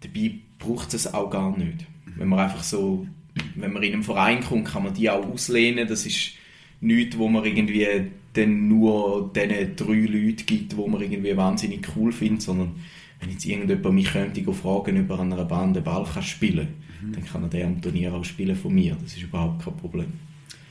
[0.02, 1.86] Dabei braucht es auch gar nicht.
[2.18, 3.08] Wenn man einfach so,
[3.56, 5.88] wenn man in einem Verein kommt, kann man die auch auslehnen.
[5.88, 6.34] Das ist
[6.82, 7.88] nichts, wo man irgendwie
[8.34, 12.76] dann nur diesen drei Leuten gibt, wo man irgendwie wahnsinnig cool findet, sondern
[13.20, 16.68] wenn jetzt irgendjemand mich könnte fragen, ob er an einer Bahn den Ball kann spielen
[16.68, 17.14] kann, mhm.
[17.14, 18.98] dann kann er den am Turnier auch spielen von mir.
[19.02, 20.14] Das ist überhaupt kein Problem.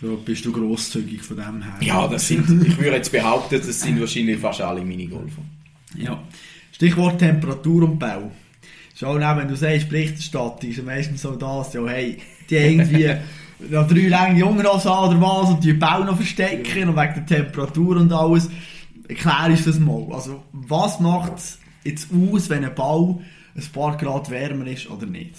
[0.01, 1.75] So bist du grosszügig von dem her.
[1.81, 5.43] Ja, das sind, ich würde jetzt behaupten, das sind wahrscheinlich fast alle Minigolfer.
[5.95, 6.23] Ja.
[6.73, 8.31] Stichwort Temperatur und Bau.
[8.99, 12.17] Schon auch, wenn du sagst, Berichterstattung, ist meistens so das, ja, hey,
[12.49, 13.15] die irgendwie
[13.71, 17.27] noch drei lange Jungen an oder was und die Bau noch verstecken und wegen der
[17.27, 18.49] Temperatur und alles.
[19.07, 20.07] Erklär uns das mal.
[20.13, 23.21] Also, was macht es jetzt aus, wenn ein Bau
[23.55, 25.35] ein paar Grad wärmer ist oder nicht?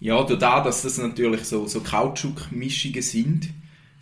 [0.00, 3.48] Ja, dadurch, dass das natürlich so, so Kautschukmischungen sind,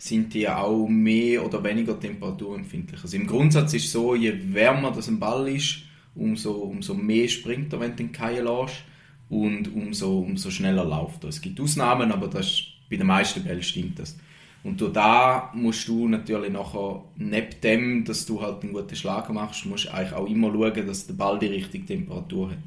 [0.01, 3.03] sind die auch mehr oder weniger temperaturempfindlich.
[3.03, 5.83] Also im Grundsatz ist es so, je wärmer das ein Ball ist,
[6.15, 8.83] umso, umso mehr springt er, wenn du den Keil lässt
[9.29, 11.29] und umso, umso schneller läuft er.
[11.29, 14.17] Es gibt Ausnahmen, aber das ist, bei den meisten Bällen stimmt das.
[14.63, 19.29] Und durch da musst du natürlich nachher, neben dem, dass du halt einen guten Schlag
[19.29, 22.57] machst, musst du eigentlich auch immer schauen, dass der Ball die richtige Temperatur hat.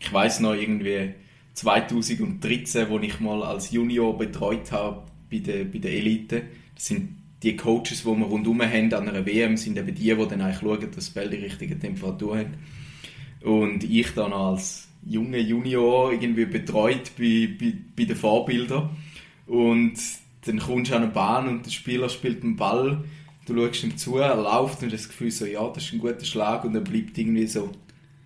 [0.00, 1.14] Ich weiß noch irgendwie
[1.54, 6.42] 2013, wo ich mal als Junior betreut habe bei der, bei der Elite,
[6.74, 10.28] das sind die Coaches, die wir rundherum haben an einer WM, sind eben die, die
[10.28, 12.48] dann eigentlich schauen, dass das Ball die richtige Temperatur hat.
[13.42, 18.90] Und ich dann als junger Junior irgendwie betreut bei, bei, bei den Vorbildern.
[19.46, 19.94] Und
[20.44, 23.04] dann kommst du an eine Bahn und der Spieler spielt den Ball,
[23.46, 26.00] du schaust ihm zu, er läuft und hast das Gefühl so, ja, das ist ein
[26.00, 27.70] guter Schlag und er bleibt irgendwie so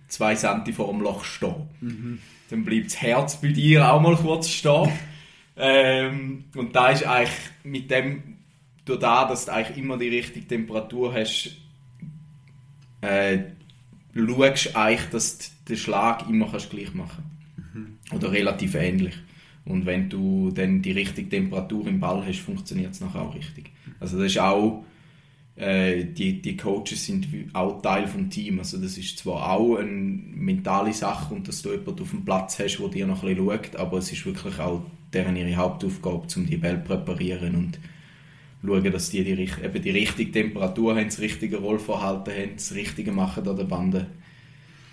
[0.07, 1.67] zwei Cent vor dem Loch stehen.
[1.81, 2.19] Mhm.
[2.49, 4.91] Dann bleibt das Herz bei dir auch mal kurz stehen.
[5.55, 8.37] Ähm, und da ist eigentlich mit dem,
[8.85, 11.57] durch da, dass du eigentlich immer die richtige Temperatur hast,
[13.01, 13.39] äh,
[14.15, 17.23] schaust eigentlich, dass du den Schlag immer kannst gleich machen
[17.73, 17.97] mhm.
[18.15, 19.15] Oder relativ ähnlich.
[19.65, 23.71] Und wenn du dann die richtige Temperatur im Ball hast, funktioniert es nachher auch richtig.
[23.99, 24.83] Also das ist auch,
[25.55, 28.59] äh, die, die Coaches sind auch Teil vom Team.
[28.59, 32.59] Also das ist zwar auch eine mentale Sache und dass du jemanden auf dem Platz
[32.59, 34.83] hast, der dir noch ein bisschen schaut, aber es ist wirklich auch
[35.13, 37.79] deren ihre Hauptaufgabe, um die Bälle zu präparieren und
[38.65, 43.11] schauen, dass die, die eben die richtige Temperatur haben, das richtige Rollverhalten haben, das Richtige
[43.11, 44.07] machen an der Bande.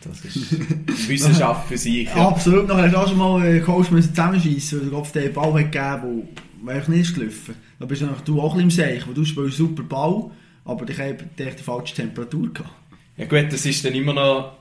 [0.03, 0.57] Das ist
[1.09, 2.05] Wissenschaft für sich.
[2.05, 2.29] Ja.
[2.29, 2.68] Absolut.
[2.68, 6.29] Nachher hast du auch schon mal einen Coach zusammenschießen, weil du den Ball gegeben
[6.66, 7.55] der nicht ist gelaufen.
[7.79, 10.31] Da bist du auch ein bisschen im Seich, weil du spielst super Ball,
[10.64, 12.71] aber ich habe die falsche Temperatur gehabt.
[13.16, 14.53] Ja gut, das ist dann immer noch,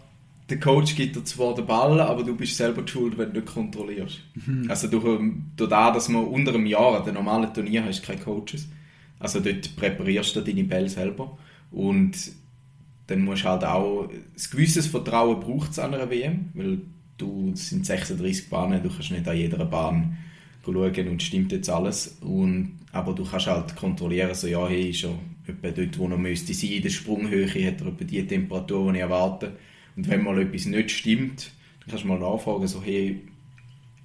[0.49, 3.53] der Coach gibt dir zwar den Ball, aber du bist selber schuld, wenn du nicht
[3.53, 4.19] kontrollierst.
[4.45, 4.65] Mhm.
[4.69, 5.21] Also durch,
[5.55, 8.67] durch das, dass man unter einem Jahr, der normalen Turnier hast keine Coaches,
[9.19, 11.37] also dort präparierst du deine Bälle selber
[11.71, 12.15] und
[13.07, 16.79] dann musst du halt auch, ein gewisses Vertrauen braucht es an einer WM, weil
[17.17, 20.17] du, es sind 36 Bahnen, du kannst nicht an jeder Bahn
[20.63, 22.17] schauen und stimmt jetzt alles.
[22.21, 25.15] Und, aber du kannst halt kontrollieren, so ja, hey, ist er
[25.47, 28.99] etwa dort, wo er müsste sein, in der Sprunghöhe hat er etwa die Temperatur, die
[28.99, 29.53] ich erwarte.
[29.99, 33.19] Und wenn mal etwas nicht stimmt, dann kannst du mal nachfragen, so hey,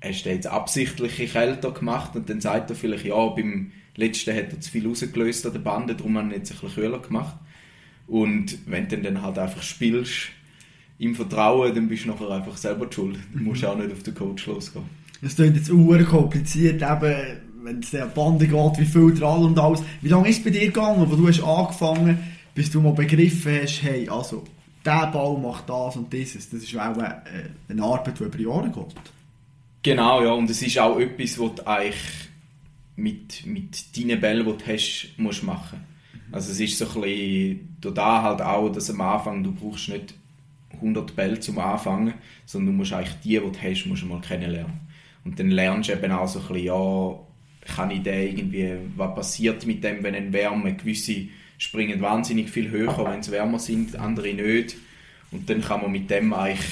[0.02, 2.16] hast du jetzt absichtlich kälter gemacht?
[2.16, 5.60] Und dann sagt er vielleicht, ja, beim letzten hat er zu viel rausgelöst an der
[5.60, 7.36] Bande, darum hat er jetzt ein bisschen kühler gemacht.
[8.08, 10.30] Und wenn du dann halt einfach spielst,
[10.98, 13.16] im Vertrauen, dann bist du nachher einfach selber die schuld.
[13.32, 14.86] Du musst auch nicht auf den Coach losgehen.
[15.22, 17.14] Es klingt jetzt auch kompliziert, eben,
[17.62, 19.84] wenn es der Bande geht, wie viel dran und alles.
[20.02, 22.18] Wie lange ist es bei dir gegangen, wo du hast angefangen,
[22.52, 24.42] bis du mal begriffen hast, hey, also,
[24.84, 26.50] der Ball macht das und dieses.
[26.50, 27.22] Das ist auch eine,
[27.68, 28.94] eine Arbeit, die über Jahre geht.
[29.82, 32.28] Genau, ja, und es ist auch etwas, was du eigentlich
[32.96, 35.80] mit, mit deinen Bällen, die du hast, musst machen
[36.32, 40.14] Also es ist so ein bisschen, da halt auch, dass am Anfang, du brauchst nicht
[40.74, 42.14] 100 Bälle zum Anfangen,
[42.46, 44.80] sondern du musst eigentlich die, die du hast, musst du mal kennenlernen.
[45.24, 47.18] Und dann lernst du eben auch so ein bisschen, ja,
[47.74, 51.28] kann ich den irgendwie, was passiert mit dem, wenn ein Wärme, gewisse
[51.64, 54.76] springen wahnsinnig viel höher, wenn es wärmer sind, andere nicht.
[55.30, 56.66] Und dann kann man mit dem eigentlich,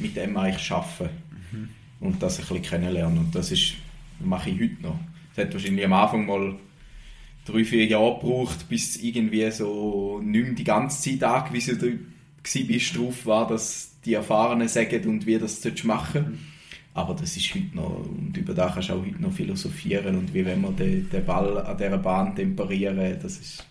[0.00, 1.14] mit dem eigentlich arbeiten
[1.52, 1.68] mhm.
[2.00, 3.18] und das ein bisschen kennenlernen.
[3.18, 3.74] Und das ist,
[4.18, 4.98] mache ich heute noch.
[5.32, 6.54] Es hat wahrscheinlich am Anfang mal
[7.44, 12.06] drei, vier Jahre gebraucht, bis irgendwie so nicht mehr die ganze Zeit angewiesen
[12.42, 16.38] bist drauf war, dass die Erfahrenen sagen und wie das machen mhm.
[16.92, 20.34] Aber das ist heute noch, und über das kannst du auch heute noch philosophieren und
[20.34, 23.64] wie wenn man den, den Ball an dieser Bahn temperieren, das ist,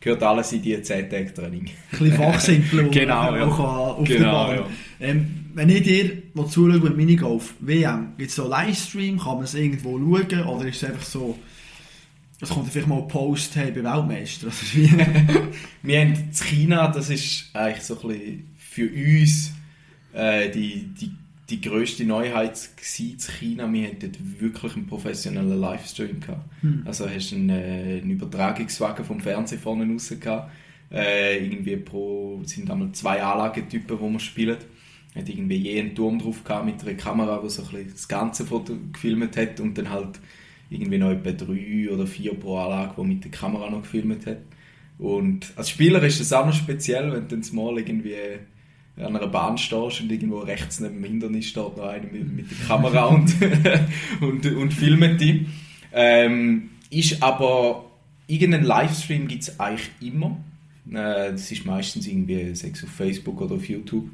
[0.00, 1.66] gehört alles in die 10 Tage Training.
[1.66, 3.44] Ein bisschen fachsimpeln genau, ja.
[3.44, 4.70] auf genau, der Bahn.
[5.00, 5.06] Ja.
[5.08, 9.54] Ähm, wenn ich dir zuschaue mit Minigolf WM, gibt es so Livestream, kann man es
[9.54, 11.38] irgendwo schauen oder ist es einfach so,
[12.40, 14.48] es kommt vielleicht mal Post hey, bei Weltmeister?
[15.82, 19.52] wir haben in China, das ist eigentlich so ein bisschen für uns
[20.12, 21.10] äh, die, die
[21.48, 22.68] die grösste Neuheit
[22.98, 23.72] in China.
[23.72, 26.20] Wir hatten dort wirklich einen professionellen Livestream.
[26.20, 26.50] Gehabt.
[26.60, 26.82] Hm.
[26.84, 30.50] Also hast du einen, äh, einen Übertragungswagen vom Fernsehen vorne raus gehabt.
[30.90, 34.66] Äh, irgendwie pro, sind einmal zwei Anlagetypen, die man spielt.
[35.14, 38.08] Hat irgendwie je einen Turm drauf gehabt mit einer Kamera, die so ein bisschen das
[38.08, 40.20] ganze Foto gefilmt hat und dann halt
[40.68, 44.38] irgendwie noch etwa drei oder vier pro Anlage, die mit der Kamera noch gefilmt hat.
[44.98, 48.14] Und als Spieler ist es auch noch speziell, wenn du dann mal irgendwie
[48.98, 52.50] an einer Bahn stehst und irgendwo rechts neben dem Hindernis steht noch einer mit, mit
[52.50, 53.34] der Kamera und,
[54.20, 55.46] und, und filmt dich.
[55.92, 57.90] Ähm, ist aber,
[58.26, 60.38] irgendeinen Livestream gibt es eigentlich immer.
[60.90, 64.08] Äh, das ist meistens irgendwie, sechs auf Facebook oder auf YouTube.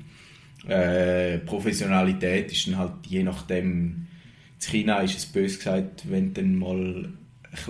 [0.66, 4.06] Äh, Professionalität ist dann halt je nachdem,
[4.60, 7.18] in China ist es bös gesagt, wenn du dann mal ein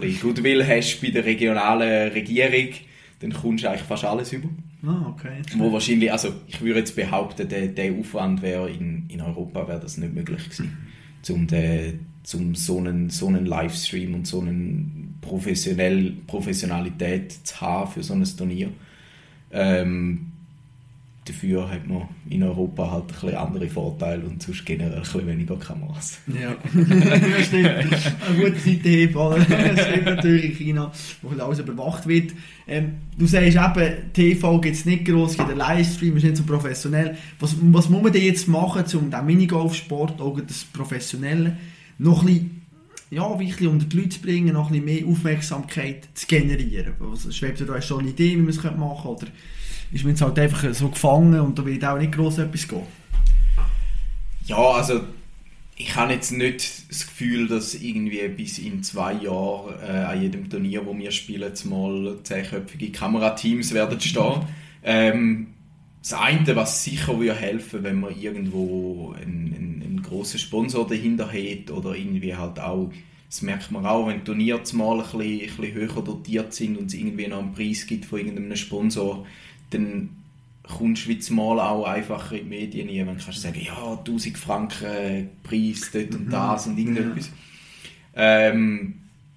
[0.00, 2.74] bisschen Goodwill hast bei der regionalen Regierung,
[3.20, 4.48] dann kommst du eigentlich fast alles über.
[4.84, 5.42] Ah, okay.
[5.56, 9.80] Wo wahrscheinlich, also ich würde jetzt behaupten, der, der Aufwand wäre in, in Europa wäre
[9.80, 10.76] das nicht möglich gewesen,
[11.28, 14.86] um, den, um so, einen, so einen Livestream und so eine
[15.20, 18.70] professionell, Professionalität zu haben für so ein Turnier.
[19.52, 20.31] Ähm,
[21.24, 25.26] dafür hat man in Europa halt ein bisschen andere Vorteile und sonst generell ein bisschen
[25.26, 26.18] weniger Kameras.
[26.26, 27.68] Ja, das stimmt.
[27.68, 29.46] Eine gute Seite haben,
[29.76, 30.92] das stimmt natürlich in China,
[31.22, 32.32] wo alles überwacht wird.
[32.66, 36.36] Ähm, du sagst eben, TV gibt es nicht groß, es gibt einen Livestream, ist nicht
[36.36, 37.16] so professionell.
[37.38, 41.56] Was, was muss man denn jetzt machen, um den Minigolf-Sport, auch das Professionelle,
[41.98, 42.62] noch ein bisschen
[43.10, 46.94] ja, ein unter die Leute zu bringen, noch ein bisschen mehr Aufmerksamkeit zu generieren?
[46.98, 49.08] Also, schwebt dir da schon eine Idee, wie man es machen könnte?
[49.08, 49.26] Oder
[49.92, 52.86] ist man jetzt halt einfach so gefangen und da wird auch nicht groß etwas gehen?
[54.46, 55.02] Ja, also
[55.76, 60.48] ich habe jetzt nicht das Gefühl, dass irgendwie bis in zwei Jahren äh, an jedem
[60.48, 64.42] Turnier, wo wir spielen, mal zehnköpfige Kamerateams werden stehen.
[64.82, 65.46] ähm,
[66.02, 71.28] das eine, was sicher würde helfen, wenn man irgendwo einen, einen, einen grossen Sponsor dahinter
[71.28, 72.90] hat oder irgendwie halt auch,
[73.28, 76.86] das merkt man auch, wenn Turniere mal ein bisschen, ein bisschen höher dotiert sind und
[76.86, 79.24] es irgendwie noch einen Preis gibt von irgendeinem Sponsor,
[79.74, 80.10] dann
[80.62, 83.98] kommst du wie mal auch einfacher in die Medien rein, wenn du kannst sagen, ja,
[83.98, 86.30] 1000 Franken Preis, dort und mhm.
[86.30, 87.30] das und irgendetwas.
[88.14, 88.94] Ähm,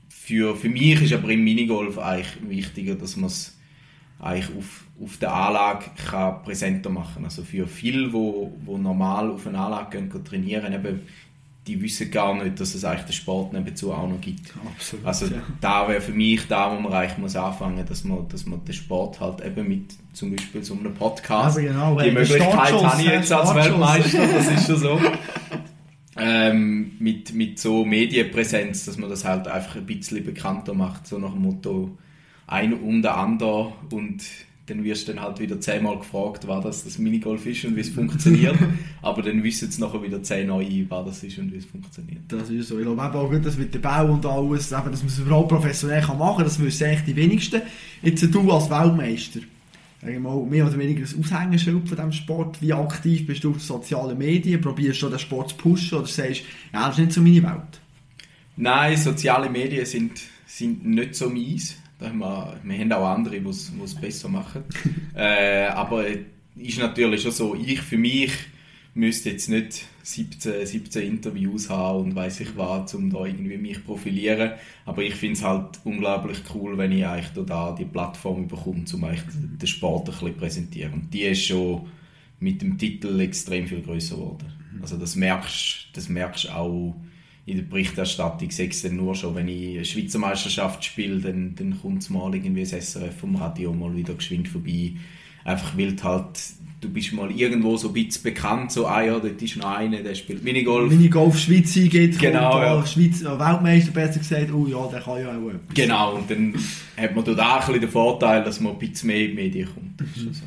[0.10, 3.56] für, für mich ist aber im Minigolf eigentlich wichtiger, dass man es
[4.20, 9.46] eigentlich auf, auf der Anlage kann präsenter machen Also für viele, wo, wo normal auf
[9.46, 11.02] einer Anlage gehen, trainieren, eben
[11.68, 14.54] die wissen gar nicht, dass es eigentlich den Sport nebenzu auch noch gibt.
[14.66, 15.42] Absolut, also ja.
[15.62, 18.74] da wäre für mich da, wo man eigentlich muss anfangen, dass man, dass man den
[18.74, 23.08] Sport halt eben mit zum Beispiel so einem Podcast, ja, genau, die Möglichkeit habe ich
[23.08, 25.02] jetzt als Weltmeister, das ist schon so.
[26.18, 31.18] ähm, mit, mit so Medienpräsenz, dass man das halt einfach ein bisschen bekannter macht, so
[31.18, 31.98] nach dem Motto
[32.48, 34.22] ein um der andere und
[34.68, 37.82] dann wirst du dann halt wieder zehnmal gefragt, was das, das Minigolf ist und wie
[37.82, 38.58] es funktioniert.
[39.02, 42.24] Aber dann wissen es nachher wieder zehn neue, was das ist und wie es funktioniert.
[42.28, 42.80] Das ist so.
[42.80, 45.50] Ich glaube auch gut, dass mit dem Bau und alles, eben, dass man es überhaupt
[45.50, 47.62] professionell kann machen kann, das wissen eigentlich die wenigsten.
[48.02, 49.42] Jetzt du als Weltmeister,
[50.20, 52.62] mal, mehr oder weniger ein Aushängeschild von diesem Sport.
[52.62, 54.62] Wie aktiv bist du auf sozialen Medien?
[54.62, 56.42] Probierst du den Sport zu pushen oder sagst
[56.74, 57.82] ja, das ist nicht so meine Welt?
[58.58, 63.96] Nein, soziale Medien sind, sind nicht so meins wir, wir haben auch andere, die es
[64.00, 64.64] besser machen.
[65.16, 66.20] äh, aber es
[66.56, 68.32] ist natürlich schon so, ich für mich
[68.94, 73.84] müsste jetzt nicht 17, 17 Interviews haben und weiß ich was, um da irgendwie mich
[73.84, 74.52] profilieren.
[74.86, 79.04] Aber ich finde es halt unglaublich cool, wenn ich eigentlich da die Plattform bekomme, um
[79.04, 80.94] eigentlich den Sport ein bisschen zu präsentieren.
[80.94, 81.88] Und die ist schon
[82.40, 84.54] mit dem Titel extrem viel größer geworden.
[84.82, 86.96] Also das merkst, das merkst auch
[87.46, 91.56] in der Berichterstattung sehe ich dann nur schon, wenn ich eine Schweizer Meisterschaft spiele, dann,
[91.56, 94.94] dann kommt es mal irgendwie das SRF vom Radio mal wieder geschwind vorbei.
[95.44, 96.40] Einfach weil halt,
[96.82, 100.02] du bist mal irgendwo so ein bisschen bekannt, so, ah ja, dort ist noch einer,
[100.02, 100.92] der spielt Minigolf.
[100.92, 102.84] Minigolf Schweiz geht, genau, ja.
[102.84, 105.76] Schweiz, Weltmeister besser gesagt, oh ja, der kann ja auch etwas.
[105.76, 106.56] Genau, und dann
[106.98, 109.36] hat man dort auch ein bisschen den Vorteil, dass man ein bisschen mehr in die
[109.36, 110.02] Medien kommt.
[110.02, 110.34] Mhm.
[110.34, 110.42] So.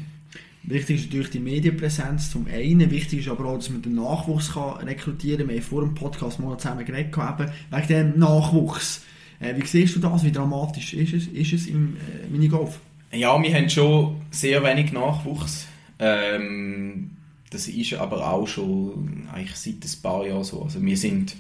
[0.69, 2.91] Wichtig ist natürlich die Medienpräsenz zum einen.
[2.91, 5.49] Wichtig ist aber auch, dass man den Nachwuchs kann rekrutieren kann.
[5.49, 9.03] Wir haben vor dem Podcast mal zusammen geredet, eben wegen dem Nachwuchs.
[9.41, 10.25] Äh, wie siehst du das?
[10.25, 12.81] Wie dramatisch ist es, ist es im äh, Minigolf?
[13.13, 15.67] Ja, wir haben schon sehr wenig Nachwuchs.
[15.99, 17.13] Ähm,
[17.49, 20.65] das ist aber auch schon eigentlich seit ein paar Jahren so.
[20.65, 21.35] Also wir sind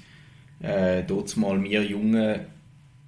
[0.61, 2.41] äh, dort mal wir Jungen,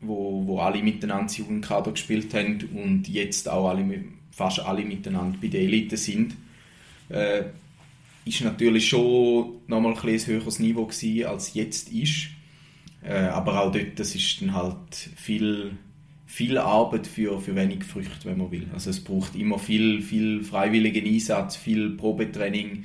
[0.02, 5.38] wo, wo alle miteinander Jugendkader gespielt haben und jetzt auch alle mit fast alle miteinander
[5.40, 6.36] bei der Elite sind,
[7.08, 7.44] äh,
[8.24, 12.28] ist natürlich schon nochmal ein, ein höheres Niveau gewesen, als jetzt ist.
[13.02, 15.72] Äh, aber auch dort, das ist dann halt viel,
[16.26, 18.68] viel Arbeit für, für wenig Früchte, wenn man will.
[18.72, 22.84] Also es braucht immer viel, viel freiwilligen Einsatz, viel Probetraining,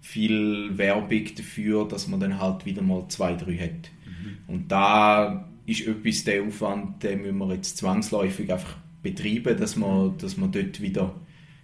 [0.00, 3.90] viel Werbung dafür, dass man dann halt wieder mal zwei, drei hat.
[4.06, 4.36] Mhm.
[4.54, 10.18] Und da ist etwas der Aufwand, den müssen wir jetzt zwangsläufig einfach betreiben, dass man,
[10.18, 11.14] dass man dort wieder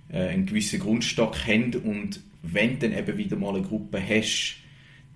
[0.08, 4.56] äh, einen gewissen Grundstock haben und wenn du dann eben wieder mal eine Gruppe hast,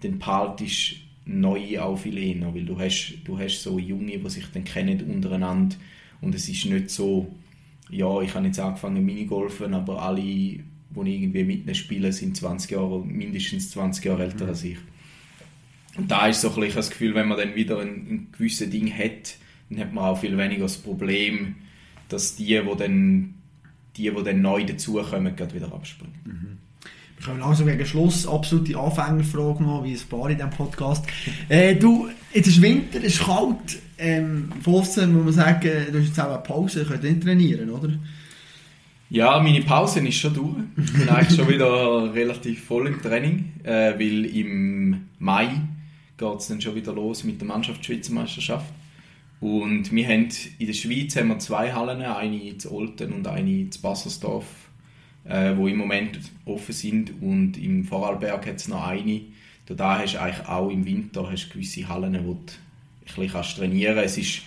[0.01, 0.97] dann behaltest
[1.27, 5.03] neue auch viel eher, weil du hast, du hast so Junge, die sich dann kennen
[5.03, 5.77] untereinander
[6.21, 7.33] und es ist nicht so,
[7.91, 13.05] ja, ich habe jetzt angefangen Minigolfen, aber alle, die irgendwie mit spiele, sind 20 Jahre,
[13.05, 14.51] mindestens 20 Jahre älter Mhm.
[14.51, 14.79] als ich.
[15.97, 18.69] Und da ist so ein bisschen das Gefühl, wenn man dann wieder ein, ein gewisses
[18.69, 19.37] Ding hat,
[19.71, 21.55] dann hat man auch viel weniger das Problem,
[22.09, 23.35] dass die, die dann,
[23.97, 26.15] die, die dann neu dazukommen, gerade wieder abspringen.
[27.17, 28.27] Wir kommen langsam gegen Schluss.
[28.27, 31.07] Absolute Anfängerfrage noch, wie ein paar in diesem Podcast.
[31.49, 33.79] Äh, du, jetzt ist Winter, es ist kalt.
[33.97, 37.71] Ähm, Fossen, muss man sagen, du hast jetzt auch eine Pause, ihr könnt nicht trainieren,
[37.71, 37.91] oder?
[39.11, 40.57] Ja, meine Pause ist schon durch.
[40.77, 45.51] Ich bin eigentlich schon wieder relativ voll im Training, äh, weil im Mai
[46.19, 48.67] geht es dann schon wieder los mit der Mannschaftsschweizermeisterschaft.
[49.41, 50.29] Und wir haben
[50.59, 54.47] in der Schweiz haben wir zwei Hallen, eine in Olten und eine in Bassersdorf,
[55.25, 57.13] äh, wo im Moment offen sind.
[57.21, 59.21] Und im Vorarlberg hat es noch eine.
[59.67, 62.45] Da hast du eigentlich auch im Winter hast gewisse Hallen, wo du ein
[63.05, 64.19] bisschen kannst trainieren kannst.
[64.19, 64.43] Es ist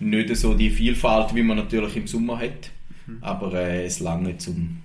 [0.00, 2.70] nicht so die Vielfalt, wie man natürlich im Sommer hat,
[3.20, 4.78] aber äh, es lange zum,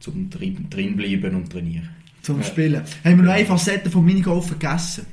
[0.00, 1.88] zum drin, drinbleiben und trainieren.
[2.22, 2.44] Zum Ja.
[2.44, 2.82] Spielen.
[3.04, 5.06] Haben wir noch eine Facette vom Minigolf vergessen?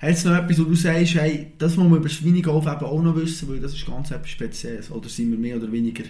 [0.00, 2.76] Hat es noch etwas, wo du sagst, hey, das muss man über das Minigolf eben
[2.84, 4.90] auch noch wissen, weil das ist ganz etwas Spezielles?
[4.90, 6.04] Oder sind wir mehr oder weniger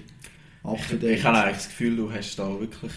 [0.65, 1.19] up to date?
[1.19, 2.93] Ich habe eigentlich das Gefühl, du hast da wirklich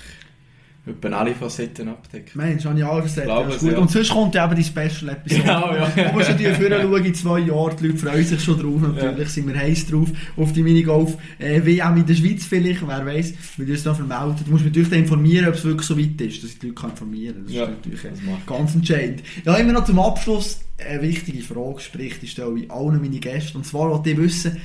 [0.83, 2.35] etwa alle Facetten abgedeckt.
[2.35, 3.03] Mensch, habe ich alle.
[3.03, 3.71] Glaube Ja, es, gut.
[3.71, 3.77] ja.
[3.77, 5.43] Und sonst kommt ja eben die Special-Episode.
[5.45, 6.11] Ja, ja.
[6.13, 7.77] Wo wir schon die vorher schauen, in zwei Jahren.
[7.77, 8.81] Die Leute freuen sich schon drauf.
[8.81, 11.17] Natürlich sind wir heiß drauf auf die Minigolf.
[11.37, 14.37] Äh, WM in der Schweiz vielleicht, wer weiß, wir uns da vermelden.
[14.43, 16.81] Du musst natürlich dann informieren, ob es wirklich so weit ist, dass ich die Leute
[16.81, 17.45] kann informieren kann.
[17.45, 18.45] Das Ja, ist natürlich äh, das ich.
[18.47, 19.23] ganz entscheidend.
[19.45, 23.57] Ja, immer noch zum Abschluss eine wichtige Frage, sprich, die stelle ich allen meine Gäste.
[23.57, 24.57] Und zwar wollte ich wissen,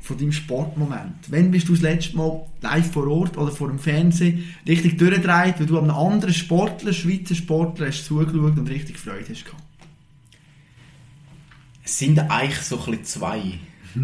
[0.00, 1.14] von deinem Sportmoment.
[1.28, 5.58] Wann bist du das letzte Mal live vor Ort oder vor dem Fernsehen richtig durchgedreht,
[5.58, 9.62] weil du einem anderen Sportler, Schweizer Sportler, hast zugeschaut und richtig Freude hast gehabt?
[11.84, 13.42] Es sind eigentlich so ein bisschen zwei.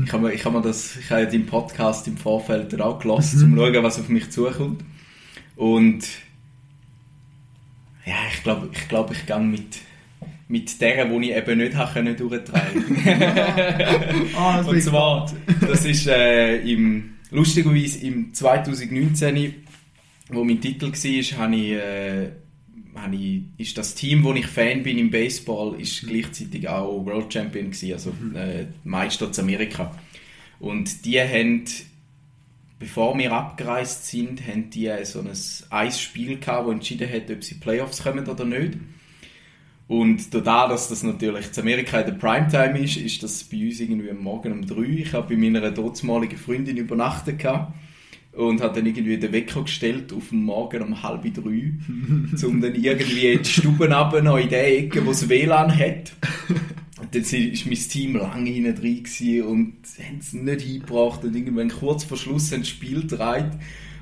[0.04, 3.42] Ich habe mir, ich habe mir das, ich habe deinen Podcast im Vorfeld auch gelassen,
[3.42, 4.84] um zu schauen, was auf mich zukommt.
[5.56, 6.06] Und
[8.06, 9.78] ja, ich glaube, ich, glaube, ich gehe mit,
[10.50, 12.84] mit der, die ich eben nicht können durchtragen.
[14.36, 19.54] Ah, das Und zwar, das ist äh, im, lustigerweise im 2019,
[20.30, 22.30] wo mein Titel war, habe ich, äh,
[22.96, 27.32] habe ich, ist das Team, wo ich Fan bin im Baseball, ist gleichzeitig auch World
[27.32, 29.96] Champion gewesen, also äh, Meister zu Amerika.
[30.58, 31.64] Und die haben,
[32.80, 35.30] bevor wir abgereist sind, haben die so ein
[35.70, 38.72] Eisspiel gehabt, wo entschieden hat, ob sie Playoffs kommen oder nicht.
[39.90, 43.80] Und dadurch, dass das natürlich zu Amerika in der Primetime ist, ist das bei uns
[43.80, 44.82] irgendwie am Morgen um 3.
[44.82, 47.44] Ich habe bei meiner dortmaligen Freundin übernachtet
[48.32, 51.72] und habe dann irgendwie den Wecker gestellt auf den Morgen um halb drei,
[52.46, 56.12] um dann irgendwie in die Stube runter, noch in der Ecke, wo es WLAN hat.
[57.00, 61.68] Und dann war mein Team lange hinten drin und haben es nicht hingebracht und irgendwann
[61.68, 63.50] kurz vor Schluss ein Spiel gedreht.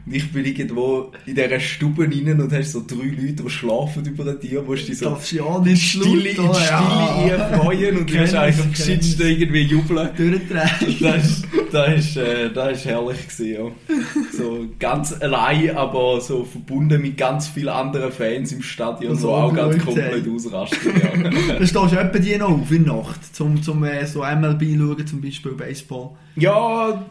[0.08, 4.06] Und ich bin irgendwo in dieser Stube rein und hast so drei Leute, die schlafen
[4.06, 7.58] über dir, wo du dich so du ja nicht Stille, in laut, die Stille ja.
[7.58, 9.20] freuen und du hast eigentlich am es.
[9.20, 10.08] irgendwie jubeln.
[10.16, 11.00] Durchdrehen.
[11.02, 13.94] Das ist, das ist, äh, das ist herrlich gewesen, ja.
[14.32, 19.30] So ganz allein, aber so verbunden mit ganz vielen anderen Fans im Stadion, Und so
[19.30, 20.90] auch ganz komplett ausrasten.
[21.02, 21.32] Ja.
[21.66, 25.06] Stehst du etwa die noch auf in der Nacht, zum, zum äh, so MLB schauen,
[25.06, 26.12] zum Beispiel Baseball.
[26.36, 27.04] ja,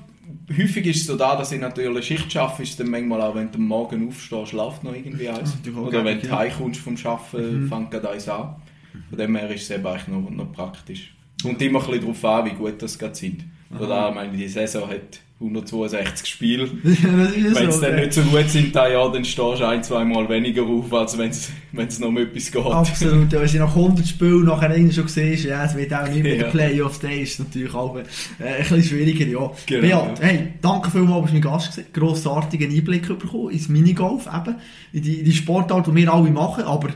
[0.56, 3.52] häufig ist es so da, dass ich natürlich Schicht schaffe, ist dann manchmal auch, wenn
[3.52, 5.56] du am Morgen aufstehst, schlaft noch irgendwie eins.
[5.56, 8.56] natürlich auch Oder wenn du heimkommst vom Arbeiten, fängt gerade eins an.
[9.10, 11.14] Von dem her ist es eben eigentlich noch, noch praktisch.
[11.42, 13.44] Kommt immer ein bisschen darauf an, wie gut das gerade sind.
[13.76, 16.64] Oder da, ich meine, die Saison hat 162 Spiele.
[16.84, 20.04] ist Wenn so, dann nicht so gut sind, da, ja, dann stehst du ein, zwei
[20.04, 22.66] Mal weniger auf, als wenn es noch um etwas geht.
[22.66, 26.24] Absolut, ja, wenn du nach 100 Spielen nachher schon siehst, ja, es wird auch nicht
[26.24, 26.44] mit Ja.
[26.44, 28.02] den Playoffs, dann ist es natürlich auch äh,
[28.40, 29.52] ein bisschen schwieriger, ja.
[29.68, 30.26] Genau, Beat, ja.
[30.26, 31.88] hey, danke vielmals, dass du mein Gast gewesen.
[31.94, 34.56] Grossartigen Einblick bekommen ins Minigolf eben,
[34.94, 36.90] in die, in die Sportart, die wir alle machen, aber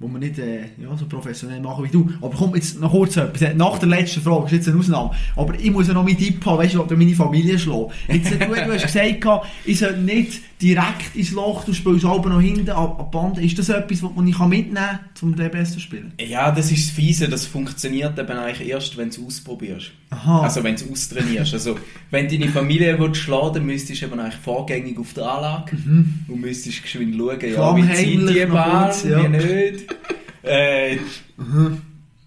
[0.00, 2.08] wo wir nicht äh, ja, so professionell machen wie du.
[2.20, 3.54] Aber komm, jetzt noch kurz etwas.
[3.54, 6.44] Nach der letzten Frage, ist jetzt eine Ausnahme, aber ich muss ja noch meinen Tipp
[6.46, 7.90] haben, weißt du, oder meine Familie schlagen.
[8.06, 12.40] Jetzt, du, du hast gesagt, ich soll nicht direkt ins Loch, du spielst aber noch
[12.40, 13.42] hinten an, die Bande.
[13.42, 16.12] Ist das etwas, was ich mitnehmen kann, um den besser zu spielen?
[16.20, 19.92] Ja, das ist das Fiese, das funktioniert eben eigentlich erst, wenn du es ausprobierst.
[20.10, 20.42] Aha.
[20.42, 21.54] Also wenn du es austrainierst.
[21.54, 21.78] Also
[22.10, 25.76] wenn deine Familie willst schlagen dann müsstest du eben eigentlich vorgängig auf der Anlage
[26.28, 29.22] und müsstest geschwind schauen, ja, wie zieht die Bahn, kurz, ja.
[29.22, 29.94] wie nicht.
[30.42, 30.98] äh,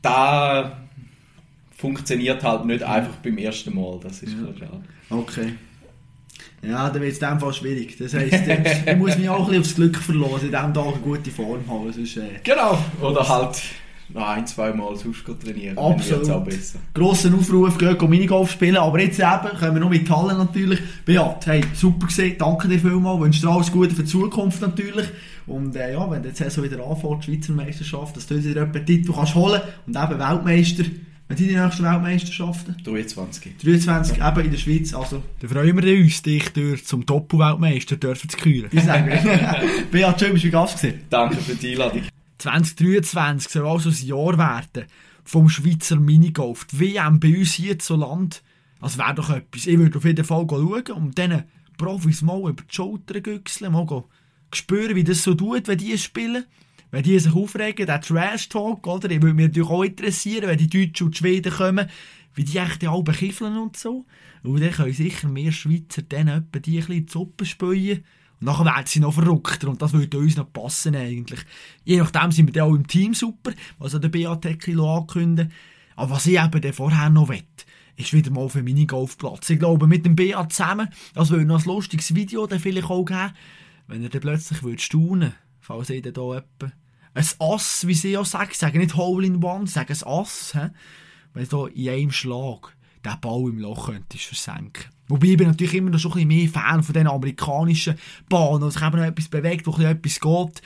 [0.01, 0.77] da
[1.75, 4.53] funktioniert halt nicht einfach beim ersten Mal, das ist klar.
[4.57, 4.84] schade.
[5.09, 5.53] Okay.
[6.64, 7.97] Ja, dann wird es in dem Fall schwierig.
[7.97, 8.34] Das heisst,
[8.86, 11.62] ich, muss mich auch ein bisschen aufs Glück verlassen, in diesem Tag eine gute Form
[11.68, 11.91] haben.
[11.91, 12.78] Sonst, äh, Genau.
[13.01, 13.62] Oder halt
[14.14, 15.78] noch ein, zwei Mal sonst trainieren.
[15.78, 16.30] Absolut.
[16.30, 16.80] Auch besser.
[16.93, 18.78] Grossen Aufruf, geht Minigolf spielen.
[18.78, 20.80] Aber jetzt eben, kommen wir noch mit Halle natürlich.
[21.05, 22.36] Beat, hey, super gesehen.
[22.38, 23.22] Danke dir vielmals.
[23.22, 25.07] Wünsche dir alles Gute für die Zukunft natürlich.
[25.47, 28.86] Und äh, ja, wenn die Saison wieder anfängt, die Schweizer Meisterschaft, dass du dir einen
[28.86, 30.84] Titel kannst holen und eben Weltmeister.
[31.32, 32.75] Wenn sind die nächsten Weltmeisterschaften?
[32.84, 33.57] 23.
[33.63, 34.93] 23, eben in der Schweiz.
[34.93, 38.67] Also, da freuen wir uns, dich durch zum Doppelweltmeister dürfen zu küren.
[38.69, 39.17] Ich sage,
[39.91, 40.99] Beat, schön, bist du Gast gewesen.
[41.09, 42.01] Danke für die Einladung.
[42.39, 44.89] 2023 soll also ein Jahr werden
[45.23, 46.65] vom Schweizer Minigolf.
[46.65, 48.43] Die WM bei uns hier zu Land,
[48.82, 49.67] das wäre doch etwas.
[49.67, 51.43] Ich würde auf jeden Fall schauen und diesen
[51.77, 54.03] Profis mal über die Schulter güchseln, mal
[54.53, 56.43] spüren, wie das so tut, wenn die spielen.
[56.91, 59.09] Wenn die sich aufregen, der Trash-Talk, oder?
[59.09, 61.89] Ich würde mich natürlich auch interessieren, wenn die Deutschen und die Schweden kommen,
[62.35, 64.05] wie die echt alle bekiffeln und so.
[64.43, 68.03] Und dann können sicher mehr Schweizer dann etwa die ein bisschen in die Suppe spülen.
[68.39, 71.39] Und nachher werden sie noch verrückter und das würde uns noch passen eigentlich.
[71.85, 75.51] Je nachdem sind wir dann auch im Team super, was der BAT ankündigen.
[75.95, 77.43] Aber was ich eben dann vorher noch will,
[77.95, 79.49] ist wieder mal auf einem Minigolfplatz.
[79.49, 83.33] Ich glaube, mit dem BA zusammen, das würde noch ein lustiges Video vielleicht auch geben,
[83.87, 86.71] wenn er dann plötzlich würde staunen, falls ich dann hier etwa
[87.14, 90.07] ein Ass, wie sie auch sagen, ich sage nicht Hole in One, ich sage ein
[90.07, 90.70] Ass, he?
[91.34, 94.86] wenn du in einem Schlag den Ball im Loch könntest versenken.
[95.07, 97.95] Wobei ich bin natürlich immer noch ein bisschen mehr Fan von den amerikanischen
[98.30, 100.62] Bahnen, wo sich eben noch etwas bewegt, wo etwas geht.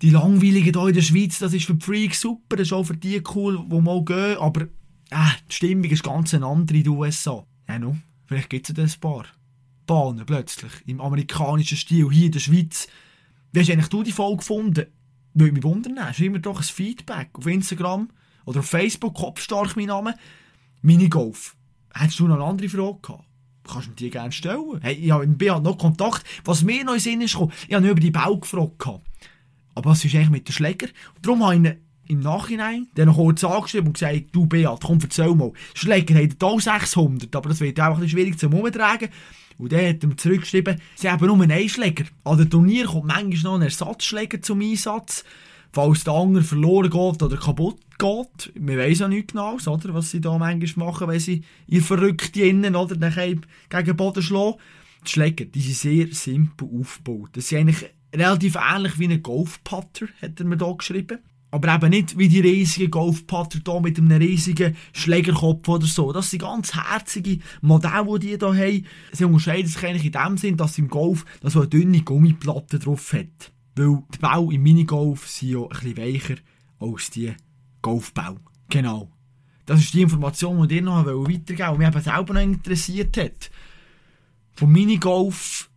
[0.00, 2.84] Die langweiligen hier in der Schweiz, das ist für die Freaks super, das ist auch
[2.84, 4.62] für die cool, die mal gehen, aber
[5.10, 7.44] äh, die Stimmung ist ganz eine andere in den USA.
[7.68, 9.26] Ja, no, vielleicht gibt es ja ein paar
[9.86, 12.88] Bahnen plötzlich, im amerikanischen Stil, hier in der Schweiz.
[13.52, 14.86] Wie hast eigentlich du die Folge gefunden?
[15.34, 18.08] Würde mich wundern, schreib mir doch ein Feedback auf Instagram
[18.44, 20.14] oder auf Facebook, Kopfstark mein Name,
[20.80, 21.56] Minigolf.
[21.92, 23.24] Hättest du noch eine andere Frage gehabt?
[23.66, 24.80] Kannst du mir die gerne stellen?
[24.80, 26.24] Hey, ich habe noch Kontakt.
[26.44, 29.00] Was mir noch in den Sinn ist ich habe nicht über die Bau gefragt.
[29.74, 30.88] Aber was ist eigentlich mit den Schläger?
[31.22, 31.76] Darum habe ich
[32.08, 35.52] im Nachhinein dann noch kurz angeschrieben und gesagt, du Beat, komm, erzähl mal.
[35.74, 39.08] Schläger haben auch 600, aber das wird auch ein schwierig zum Umtragen.
[39.58, 42.04] Und dann hat er zurückgeschrieben, sie haben nur einen Einschläger.
[42.24, 45.24] An den Turnier kommt manchmal noch ein Ersatzschläger zum Einsatz,
[45.72, 48.52] falls der andere verloren geht oder kaputt geht.
[48.54, 52.36] Wir wissen ja nicht genau, oder, was sie da manchmal machen, wenn sie ihr verrückt
[52.36, 54.56] innen oder dann gegen den Boden schlagen.
[55.04, 57.30] Die Schläger, die sehr simpel aufgebaut.
[57.34, 61.18] Das sind eigentlich relativ ähnlich wie ein Golfputter, hat er mir hier geschrieben.
[61.54, 66.12] Aber eben nicht wie die riesigen Golfputter hier mit einem riesigen Schlägerkopf oder so.
[66.12, 68.86] Das sind ganz herzige Modelle, die die hier haben.
[69.12, 72.80] Sie unterscheiden sich eigentlich in dem Sinn, dass im Golf da so eine dünne Gummiplatte
[72.80, 73.52] drauf hat.
[73.76, 76.34] Weil die Bau im Minigolf sind ja ein bisschen weicher
[76.80, 77.32] als die
[77.82, 78.34] Golfbau.
[78.68, 79.12] Genau.
[79.64, 83.16] Das ist die Information, die ich noch weitergeben wollte und mich eben selber noch interessiert
[83.16, 83.52] hat.
[84.56, 85.70] Vom Minigolf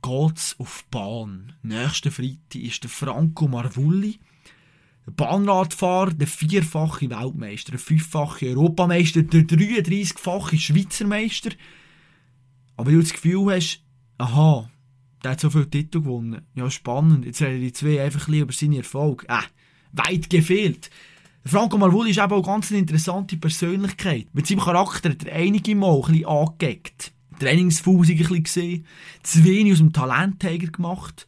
[0.00, 1.52] geht es auf die Bahn.
[1.62, 4.18] Nächsten Freitag ist der Franco Marvulli
[5.06, 11.50] der Bahnradfahrer, der vierfache Weltmeister, der fünffache Europameister, der 33-fache Schweizer Meister.
[12.76, 13.82] Aber du das Gefühl hast,
[14.18, 14.70] aha,
[15.22, 16.42] der hat so viele Titel gewonnen.
[16.54, 17.24] Ja, spannend.
[17.24, 19.26] Jetzt reden die zwei einfach ein über seine Erfolge.
[19.28, 19.42] Äh,
[19.92, 20.90] weit gefehlt.
[21.44, 24.28] Franco Marvulli ist eben auch ganz eine interessante Persönlichkeit.
[24.32, 27.12] Mit seinem Charakter hat er einige Mal ein bisschen angeeckt.
[27.42, 28.86] Ein bisschen gesehen,
[29.22, 31.26] zu wenig aus dem Talentträger gemacht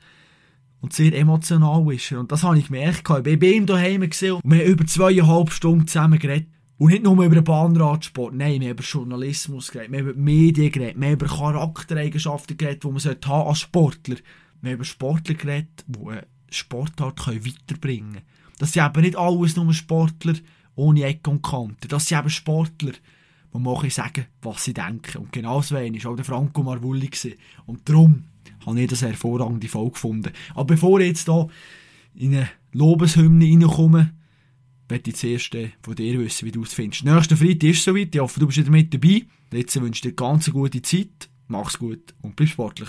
[0.82, 2.20] und sehr emotional ist er.
[2.20, 3.02] Und das habe ich gemerkt.
[3.04, 6.48] Ich habe bei ihm daheim gesehen und wir haben über zweieinhalb Stunden zusammen geredet.
[6.76, 10.20] Und nicht nur über den Bahnradsport, nein, wir haben über Journalismus geredet, wir haben über
[10.20, 14.16] Medien geredet, wir haben über Charaktereigenschaften geredet, die man haben als Sportler.
[14.60, 18.26] Wir haben über Sportler geredet, die eine Sportart weiterbringen können.
[18.58, 20.34] Das sind eben nicht alles nur Sportler
[20.74, 21.86] ohne Eck und Kante.
[21.86, 22.92] Das sind eben Sportler,
[23.54, 25.18] die man sagen was sie denken.
[25.18, 27.10] Und genau so war auch der Franco Marvulli.
[27.66, 28.24] Und darum
[28.66, 30.32] habe ich das hervorragende Folge gefunden.
[30.54, 31.48] Aber bevor ich jetzt hier
[32.14, 34.12] in eine Lobeshymne reinkomme,
[34.88, 37.04] möchte ich zuerst von dir wissen, wie du es findest.
[37.04, 38.14] Nächsten Freitag ist es soweit.
[38.14, 39.22] Ich hoffe, du bist wieder mit dabei.
[39.52, 41.28] Jetzt wünsche ich dir ganz eine gute Zeit.
[41.48, 42.88] Mach's gut und bleib sportlich.